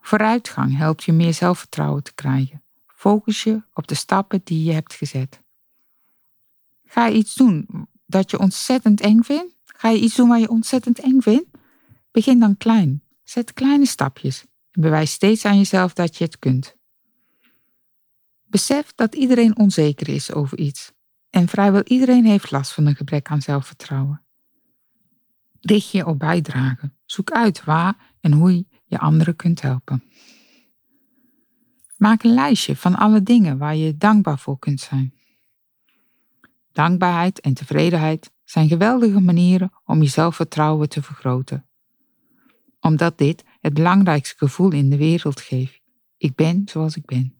Vooruitgang 0.00 0.76
helpt 0.76 1.04
je 1.04 1.12
meer 1.12 1.34
zelfvertrouwen 1.34 2.02
te 2.02 2.14
krijgen. 2.14 2.62
Focus 2.86 3.42
je 3.42 3.62
op 3.74 3.86
de 3.86 3.94
stappen 3.94 4.40
die 4.44 4.64
je 4.64 4.72
hebt 4.72 4.94
gezet. 4.94 5.40
Ga 6.84 7.06
je 7.06 7.16
iets 7.16 7.34
doen 7.34 7.68
dat 8.06 8.30
je 8.30 8.38
ontzettend 8.38 9.00
eng 9.00 9.22
vindt? 9.22 9.54
Ga 9.64 9.88
je 9.88 10.00
iets 10.00 10.16
doen 10.16 10.28
waar 10.28 10.40
je 10.40 10.48
ontzettend 10.48 11.00
eng 11.00 11.20
vindt? 11.20 11.48
Begin 12.10 12.40
dan 12.40 12.56
klein. 12.56 13.02
Zet 13.22 13.52
kleine 13.52 13.86
stapjes 13.86 14.44
en 14.70 14.80
bewijs 14.80 15.12
steeds 15.12 15.44
aan 15.44 15.56
jezelf 15.56 15.92
dat 15.92 16.16
je 16.16 16.24
het 16.24 16.38
kunt. 16.38 16.76
Besef 18.44 18.92
dat 18.94 19.14
iedereen 19.14 19.58
onzeker 19.58 20.08
is 20.08 20.32
over 20.32 20.58
iets 20.58 20.93
en 21.34 21.48
vrijwel 21.48 21.82
iedereen 21.82 22.24
heeft 22.24 22.50
last 22.50 22.72
van 22.72 22.86
een 22.86 22.96
gebrek 22.96 23.30
aan 23.30 23.42
zelfvertrouwen. 23.42 24.22
Richt 25.60 25.90
je 25.90 26.06
op 26.06 26.18
bijdragen. 26.18 26.96
Zoek 27.04 27.30
uit 27.30 27.64
waar 27.64 28.14
en 28.20 28.32
hoe 28.32 28.66
je 28.84 28.98
anderen 28.98 29.36
kunt 29.36 29.60
helpen. 29.60 30.04
Maak 31.96 32.22
een 32.22 32.34
lijstje 32.34 32.76
van 32.76 32.94
alle 32.94 33.22
dingen 33.22 33.58
waar 33.58 33.76
je 33.76 33.96
dankbaar 33.96 34.38
voor 34.38 34.58
kunt 34.58 34.80
zijn. 34.80 35.14
Dankbaarheid 36.72 37.40
en 37.40 37.54
tevredenheid 37.54 38.32
zijn 38.44 38.68
geweldige 38.68 39.20
manieren 39.20 39.72
om 39.84 40.02
je 40.02 40.08
zelfvertrouwen 40.08 40.88
te 40.88 41.02
vergroten. 41.02 41.66
Omdat 42.80 43.18
dit 43.18 43.44
het 43.60 43.74
belangrijkste 43.74 44.36
gevoel 44.36 44.72
in 44.72 44.90
de 44.90 44.96
wereld 44.96 45.40
geeft. 45.40 45.80
Ik 46.16 46.34
ben 46.34 46.62
zoals 46.64 46.96
ik 46.96 47.04
ben. 47.04 47.34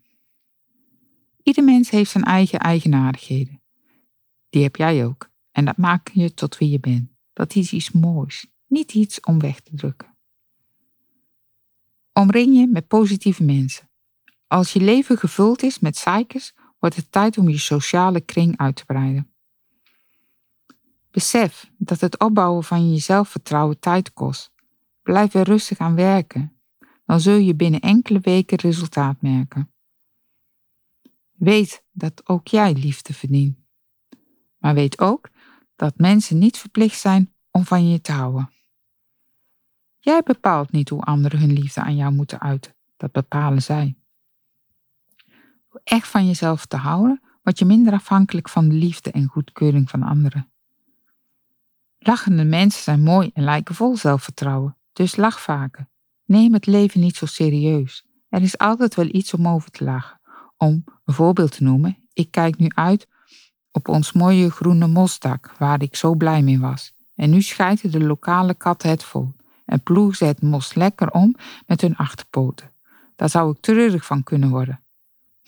Ieder 1.42 1.64
mens 1.64 1.90
heeft 1.90 2.10
zijn 2.10 2.24
eigen 2.24 2.58
eigenaardigheden. 2.58 3.62
Die 4.54 4.62
heb 4.62 4.76
jij 4.76 5.06
ook. 5.06 5.30
En 5.50 5.64
dat 5.64 5.76
maakt 5.76 6.10
je 6.12 6.34
tot 6.34 6.58
wie 6.58 6.70
je 6.70 6.80
bent. 6.80 7.10
Dat 7.32 7.54
is 7.54 7.72
iets 7.72 7.90
moois, 7.90 8.46
niet 8.66 8.94
iets 8.94 9.20
om 9.20 9.38
weg 9.38 9.60
te 9.60 9.74
drukken. 9.74 10.16
Omring 12.12 12.56
je 12.56 12.66
met 12.66 12.86
positieve 12.86 13.42
mensen. 13.44 13.90
Als 14.46 14.72
je 14.72 14.80
leven 14.80 15.18
gevuld 15.18 15.62
is 15.62 15.78
met 15.78 15.96
zeikers, 15.96 16.52
wordt 16.78 16.96
het 16.96 17.12
tijd 17.12 17.38
om 17.38 17.48
je 17.48 17.58
sociale 17.58 18.20
kring 18.20 18.58
uit 18.58 18.76
te 18.76 18.84
breiden. 18.84 19.34
Besef 21.10 21.70
dat 21.78 22.00
het 22.00 22.18
opbouwen 22.18 22.64
van 22.64 22.92
je 22.92 22.98
zelfvertrouwen 22.98 23.78
tijd 23.78 24.12
kost. 24.12 24.52
Blijf 25.02 25.34
er 25.34 25.44
rustig 25.44 25.78
aan 25.78 25.94
werken. 25.94 26.60
Dan 27.04 27.20
zul 27.20 27.36
je 27.36 27.54
binnen 27.54 27.80
enkele 27.80 28.20
weken 28.20 28.58
resultaat 28.58 29.22
merken. 29.22 29.72
Weet 31.32 31.84
dat 31.92 32.28
ook 32.28 32.48
jij 32.48 32.72
liefde 32.72 33.14
verdient. 33.14 33.62
Maar 34.64 34.74
weet 34.74 34.98
ook 34.98 35.30
dat 35.76 35.98
mensen 35.98 36.38
niet 36.38 36.58
verplicht 36.58 37.00
zijn 37.00 37.34
om 37.50 37.64
van 37.64 37.88
je 37.88 38.00
te 38.00 38.12
houden. 38.12 38.50
Jij 39.98 40.22
bepaalt 40.22 40.72
niet 40.72 40.88
hoe 40.88 41.02
anderen 41.02 41.38
hun 41.38 41.52
liefde 41.52 41.80
aan 41.80 41.96
jou 41.96 42.12
moeten 42.12 42.40
uiten. 42.40 42.74
Dat 42.96 43.12
bepalen 43.12 43.62
zij. 43.62 43.96
Door 45.68 45.80
echt 45.84 46.08
van 46.08 46.26
jezelf 46.26 46.66
te 46.66 46.76
houden, 46.76 47.22
word 47.42 47.58
je 47.58 47.64
minder 47.64 47.92
afhankelijk 47.92 48.48
van 48.48 48.68
de 48.68 48.74
liefde 48.74 49.10
en 49.10 49.26
goedkeuring 49.26 49.90
van 49.90 50.02
anderen. 50.02 50.50
Lachende 51.98 52.44
mensen 52.44 52.82
zijn 52.82 53.02
mooi 53.02 53.30
en 53.34 53.44
lijken 53.44 53.74
vol 53.74 53.96
zelfvertrouwen, 53.96 54.76
dus 54.92 55.16
lach 55.16 55.40
vaker. 55.40 55.88
Neem 56.24 56.52
het 56.52 56.66
leven 56.66 57.00
niet 57.00 57.16
zo 57.16 57.26
serieus. 57.26 58.06
Er 58.28 58.42
is 58.42 58.58
altijd 58.58 58.94
wel 58.94 59.08
iets 59.08 59.34
om 59.34 59.48
over 59.48 59.70
te 59.70 59.84
lachen. 59.84 60.20
Om 60.56 60.84
een 61.04 61.14
voorbeeld 61.14 61.52
te 61.52 61.62
noemen, 61.62 62.08
ik 62.12 62.30
kijk 62.30 62.58
nu 62.58 62.68
uit 62.68 63.12
op 63.74 63.88
ons 63.88 64.12
mooie 64.12 64.50
groene 64.50 64.86
mosdak, 64.86 65.52
waar 65.58 65.82
ik 65.82 65.96
zo 65.96 66.14
blij 66.14 66.42
mee 66.42 66.58
was. 66.58 66.92
En 67.14 67.30
nu 67.30 67.42
schijten 67.42 67.90
de 67.90 68.00
lokale 68.00 68.54
katten 68.54 68.90
het 68.90 69.04
vol 69.04 69.32
en 69.64 69.82
ploegen 69.82 70.16
ze 70.16 70.24
het 70.24 70.42
mos 70.42 70.74
lekker 70.74 71.10
om 71.10 71.36
met 71.66 71.80
hun 71.80 71.96
achterpoten. 71.96 72.70
Daar 73.16 73.28
zou 73.28 73.50
ik 73.50 73.60
treurig 73.60 74.04
van 74.04 74.22
kunnen 74.22 74.50
worden. 74.50 74.80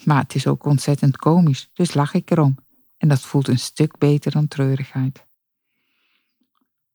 Maar 0.05 0.23
het 0.23 0.35
is 0.35 0.47
ook 0.47 0.65
ontzettend 0.65 1.17
komisch, 1.17 1.71
dus 1.73 1.95
lach 1.95 2.15
ik 2.15 2.31
erom. 2.31 2.57
En 2.99 3.09
dat 3.09 3.21
voelt 3.21 3.49
een 3.49 3.59
stuk 3.59 3.99
beter 3.99 4.31
dan 4.33 4.49
treurigheid. 4.49 5.25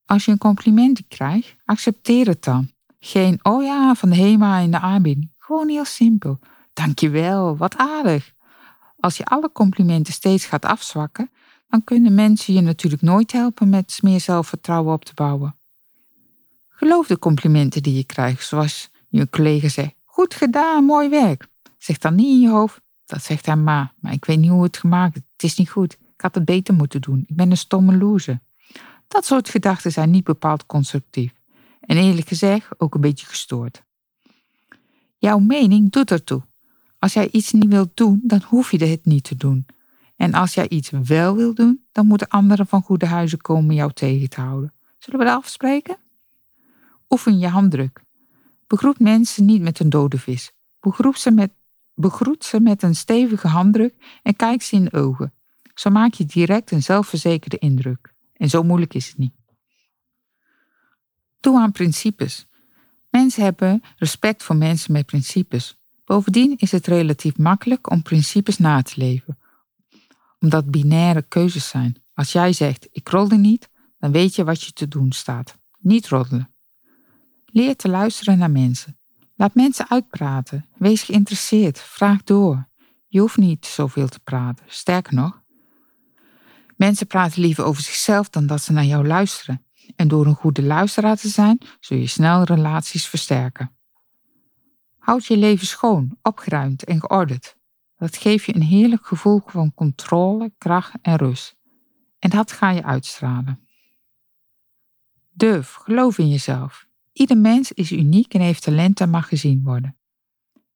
Als 0.05 0.25
je 0.25 0.31
een 0.31 0.37
complimentje 0.37 1.03
krijgt, 1.07 1.55
accepteer 1.65 2.27
het 2.27 2.43
dan. 2.43 2.71
Geen, 2.99 3.39
oh 3.41 3.63
ja, 3.63 3.95
van 3.95 4.09
de 4.09 4.15
HEMA 4.15 4.57
in 4.57 4.71
de 4.71 4.79
aanbieding. 4.79 5.31
Gewoon 5.37 5.69
heel 5.69 5.85
simpel. 5.85 6.39
Dankjewel, 6.73 7.57
wat 7.57 7.77
aardig. 7.77 8.33
Als 9.01 9.17
je 9.17 9.25
alle 9.25 9.51
complimenten 9.51 10.13
steeds 10.13 10.45
gaat 10.45 10.65
afzwakken, 10.65 11.31
dan 11.69 11.83
kunnen 11.83 12.15
mensen 12.15 12.53
je 12.53 12.61
natuurlijk 12.61 13.01
nooit 13.01 13.31
helpen 13.31 13.69
met 13.69 13.99
meer 14.01 14.19
zelfvertrouwen 14.19 14.93
op 14.93 15.05
te 15.05 15.13
bouwen. 15.13 15.55
Geloof 16.69 17.07
de 17.07 17.19
complimenten 17.19 17.83
die 17.83 17.95
je 17.95 18.03
krijgt, 18.03 18.47
zoals 18.47 18.89
je 19.09 19.29
collega 19.29 19.67
zegt: 19.67 19.93
Goed 20.05 20.33
gedaan, 20.33 20.83
mooi 20.83 21.09
werk. 21.09 21.47
Zeg 21.77 21.97
dan 21.97 22.15
niet 22.15 22.27
in 22.27 22.41
je 22.41 22.49
hoofd: 22.49 22.81
Dat 23.05 23.23
zegt 23.23 23.45
hij 23.45 23.55
maar, 23.55 23.93
maar 23.99 24.13
ik 24.13 24.25
weet 24.25 24.39
niet 24.39 24.49
hoe 24.49 24.63
het 24.63 24.77
gemaakt 24.77 25.15
is. 25.15 25.21
Het 25.31 25.43
is 25.43 25.57
niet 25.57 25.69
goed. 25.69 25.93
Ik 25.93 26.21
had 26.21 26.35
het 26.35 26.45
beter 26.45 26.73
moeten 26.73 27.01
doen. 27.01 27.25
Ik 27.27 27.35
ben 27.35 27.51
een 27.51 27.57
stomme 27.57 27.97
loser. 27.97 28.39
Dat 29.07 29.25
soort 29.25 29.49
gedachten 29.49 29.91
zijn 29.91 30.11
niet 30.11 30.23
bepaald 30.23 30.65
constructief. 30.65 31.33
En 31.79 31.97
eerlijk 31.97 32.27
gezegd 32.27 32.67
ook 32.77 32.95
een 32.95 33.01
beetje 33.01 33.25
gestoord. 33.25 33.83
Jouw 35.17 35.39
mening 35.39 35.91
doet 35.91 36.11
ertoe. 36.11 36.41
Als 37.01 37.13
jij 37.13 37.29
iets 37.31 37.51
niet 37.51 37.67
wilt 37.67 37.97
doen, 37.97 38.21
dan 38.23 38.41
hoef 38.47 38.71
je 38.71 38.85
het 38.85 39.05
niet 39.05 39.23
te 39.23 39.35
doen. 39.35 39.65
En 40.15 40.33
als 40.33 40.53
jij 40.53 40.69
iets 40.69 40.89
wel 40.89 41.35
wil 41.35 41.53
doen, 41.53 41.85
dan 41.91 42.05
moeten 42.05 42.27
anderen 42.27 42.67
van 42.67 42.81
goede 42.81 43.05
huizen 43.05 43.41
komen 43.41 43.75
jou 43.75 43.91
tegen 43.93 44.29
te 44.29 44.41
houden. 44.41 44.73
Zullen 44.97 45.19
we 45.19 45.25
dat 45.25 45.35
afspreken? 45.35 45.97
Oefen 47.09 47.39
je 47.39 47.47
handdruk. 47.47 48.03
Begroet 48.67 48.99
mensen 48.99 49.45
niet 49.45 49.61
met 49.61 49.79
een 49.79 49.89
dode 49.89 50.17
vis. 50.17 50.51
Begroet 50.79 51.19
ze 51.19 51.31
met, 51.31 51.51
begroet 51.93 52.43
ze 52.43 52.59
met 52.59 52.83
een 52.83 52.95
stevige 52.95 53.47
handdruk 53.47 54.19
en 54.23 54.35
kijk 54.35 54.61
ze 54.61 54.75
in 54.75 54.83
de 54.83 54.93
ogen. 54.93 55.33
Zo 55.73 55.89
maak 55.89 56.13
je 56.13 56.25
direct 56.25 56.71
een 56.71 56.83
zelfverzekerde 56.83 57.57
indruk. 57.57 58.13
En 58.33 58.49
zo 58.49 58.63
moeilijk 58.63 58.93
is 58.93 59.07
het 59.07 59.17
niet. 59.17 59.35
Doe 61.39 61.59
aan 61.59 61.71
principes. 61.71 62.47
Mensen 63.09 63.43
hebben 63.43 63.83
respect 63.95 64.43
voor 64.43 64.55
mensen 64.55 64.91
met 64.91 65.05
principes. 65.05 65.80
Bovendien 66.11 66.57
is 66.57 66.71
het 66.71 66.87
relatief 66.87 67.37
makkelijk 67.37 67.89
om 67.89 68.01
principes 68.01 68.57
na 68.57 68.81
te 68.81 68.93
leven, 68.95 69.37
omdat 70.39 70.71
binaire 70.71 71.21
keuzes 71.21 71.67
zijn. 71.67 72.03
Als 72.13 72.31
jij 72.31 72.53
zegt 72.53 72.87
ik 72.91 73.09
rolde 73.09 73.37
niet, 73.37 73.69
dan 73.99 74.11
weet 74.11 74.35
je 74.35 74.43
wat 74.43 74.61
je 74.61 74.73
te 74.73 74.87
doen 74.87 75.11
staat. 75.11 75.57
Niet 75.79 76.07
roddelen. 76.07 76.53
Leer 77.45 77.75
te 77.75 77.89
luisteren 77.89 78.37
naar 78.37 78.51
mensen. 78.51 78.97
Laat 79.35 79.55
mensen 79.55 79.89
uitpraten. 79.89 80.65
Wees 80.77 81.03
geïnteresseerd. 81.03 81.79
Vraag 81.79 82.23
door. 82.23 82.67
Je 83.07 83.19
hoeft 83.19 83.37
niet 83.37 83.65
zoveel 83.65 84.07
te 84.07 84.19
praten. 84.19 84.65
Sterker 84.67 85.13
nog, 85.13 85.41
mensen 86.77 87.07
praten 87.07 87.41
liever 87.41 87.63
over 87.63 87.81
zichzelf 87.81 88.29
dan 88.29 88.47
dat 88.47 88.61
ze 88.61 88.71
naar 88.71 88.85
jou 88.85 89.07
luisteren. 89.07 89.65
En 89.95 90.07
door 90.07 90.25
een 90.25 90.35
goede 90.35 90.63
luisteraar 90.63 91.17
te 91.17 91.27
zijn, 91.27 91.57
zul 91.79 91.97
je 91.97 92.07
snel 92.07 92.43
relaties 92.43 93.07
versterken. 93.07 93.71
Houd 95.01 95.25
je 95.25 95.37
leven 95.37 95.67
schoon, 95.67 96.17
opgeruimd 96.21 96.83
en 96.83 96.99
geordend. 96.99 97.55
Dat 97.97 98.17
geeft 98.17 98.45
je 98.45 98.55
een 98.55 98.61
heerlijk 98.61 99.05
gevoel 99.05 99.41
van 99.45 99.73
controle, 99.73 100.51
kracht 100.57 100.93
en 101.01 101.15
rust. 101.15 101.55
En 102.19 102.29
dat 102.29 102.51
ga 102.51 102.69
je 102.69 102.83
uitstralen. 102.83 103.67
Durf, 105.31 105.73
geloof 105.73 106.17
in 106.17 106.29
jezelf. 106.29 106.87
Ieder 107.13 107.37
mens 107.37 107.71
is 107.71 107.91
uniek 107.91 108.33
en 108.33 108.41
heeft 108.41 108.63
talent 108.63 108.99
en 108.99 109.09
mag 109.09 109.27
gezien 109.27 109.63
worden. 109.63 109.97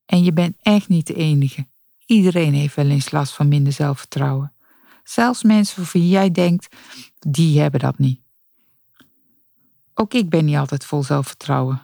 En 0.05 0.23
je 0.23 0.33
bent 0.33 0.55
echt 0.61 0.87
niet 0.87 1.07
de 1.07 1.13
enige. 1.13 1.67
Iedereen 2.05 2.53
heeft 2.53 2.75
wel 2.75 2.89
eens 2.89 3.11
last 3.11 3.33
van 3.33 3.47
minder 3.47 3.73
zelfvertrouwen. 3.73 4.53
Zelfs 5.03 5.43
mensen 5.43 5.85
van 5.85 6.01
wie 6.01 6.09
jij 6.09 6.31
denkt, 6.31 6.75
die 7.19 7.59
hebben 7.59 7.79
dat 7.79 7.97
niet. 7.97 8.21
Ook 9.93 10.13
ik 10.13 10.29
ben 10.29 10.45
niet 10.45 10.57
altijd 10.57 10.85
vol 10.85 11.03
zelfvertrouwen. 11.03 11.81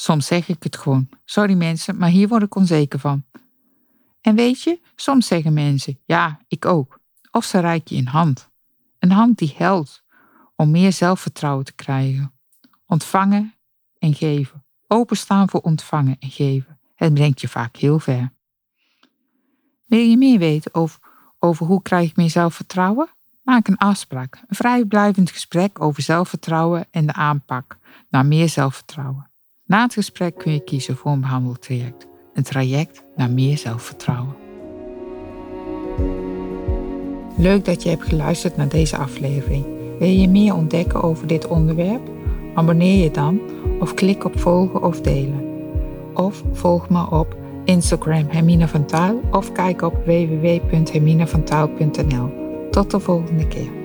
Soms 0.00 0.26
zeg 0.26 0.48
ik 0.48 0.62
het 0.62 0.76
gewoon. 0.76 1.08
Sorry 1.24 1.54
mensen, 1.54 1.96
maar 1.96 2.08
hier 2.08 2.28
word 2.28 2.42
ik 2.42 2.54
onzeker 2.54 2.98
van. 2.98 3.24
En 4.20 4.34
weet 4.34 4.62
je, 4.62 4.80
soms 4.96 5.26
zeggen 5.26 5.52
mensen, 5.52 5.98
ja, 6.04 6.40
ik 6.48 6.64
ook. 6.64 7.00
Of 7.30 7.44
ze 7.44 7.58
reiken 7.58 7.96
je 7.96 8.02
een 8.02 8.08
hand. 8.08 8.50
Een 8.98 9.10
hand 9.10 9.38
die 9.38 9.54
helpt 9.56 10.04
om 10.56 10.70
meer 10.70 10.92
zelfvertrouwen 10.92 11.64
te 11.64 11.72
krijgen. 11.72 12.32
Ontvangen 12.86 13.54
en 13.98 14.14
geven. 14.14 14.64
Openstaan 14.86 15.48
voor 15.48 15.60
ontvangen 15.60 16.16
en 16.18 16.30
geven. 16.30 16.78
Het 16.94 17.14
brengt 17.14 17.40
je 17.40 17.48
vaak 17.48 17.76
heel 17.76 17.98
ver. 17.98 18.32
Wil 19.86 19.98
je 19.98 20.16
meer 20.16 20.38
weten 20.38 20.74
over, 20.74 21.00
over 21.38 21.66
hoe 21.66 21.82
krijg 21.82 22.10
ik 22.10 22.16
meer 22.16 22.30
zelfvertrouwen? 22.30 23.08
Maak 23.42 23.68
een 23.68 23.78
afspraak, 23.78 24.42
een 24.46 24.56
vrijblijvend 24.56 25.30
gesprek 25.30 25.80
over 25.80 26.02
zelfvertrouwen 26.02 26.86
en 26.90 27.06
de 27.06 27.12
aanpak 27.12 27.78
naar 28.08 28.26
meer 28.26 28.48
zelfvertrouwen. 28.48 29.29
Na 29.70 29.82
het 29.82 29.92
gesprek 29.92 30.34
kun 30.34 30.52
je 30.52 30.64
kiezen 30.64 30.96
voor 30.96 31.12
een 31.12 31.20
behandeltraject, 31.20 32.06
een 32.34 32.42
traject 32.42 33.04
naar 33.16 33.30
meer 33.30 33.58
zelfvertrouwen. 33.58 34.34
Leuk 37.36 37.64
dat 37.64 37.82
je 37.82 37.88
hebt 37.88 38.02
geluisterd 38.02 38.56
naar 38.56 38.68
deze 38.68 38.96
aflevering. 38.96 39.64
Wil 39.98 40.08
je 40.08 40.28
meer 40.28 40.54
ontdekken 40.54 41.02
over 41.02 41.26
dit 41.26 41.46
onderwerp? 41.46 42.10
Abonneer 42.54 43.02
je 43.02 43.10
dan 43.10 43.40
of 43.80 43.94
klik 43.94 44.24
op 44.24 44.40
volgen 44.40 44.82
of 44.82 45.00
delen. 45.00 45.48
Of 46.14 46.42
volg 46.52 46.88
me 46.88 47.10
op 47.10 47.36
Instagram 47.64 48.26
Hermine 48.28 48.68
van 48.68 48.84
Taal 48.84 49.20
of 49.30 49.52
kijk 49.52 49.82
op 49.82 49.94
www.herminevantaal.nl. 50.04 52.30
Tot 52.70 52.90
de 52.90 53.00
volgende 53.00 53.48
keer. 53.48 53.79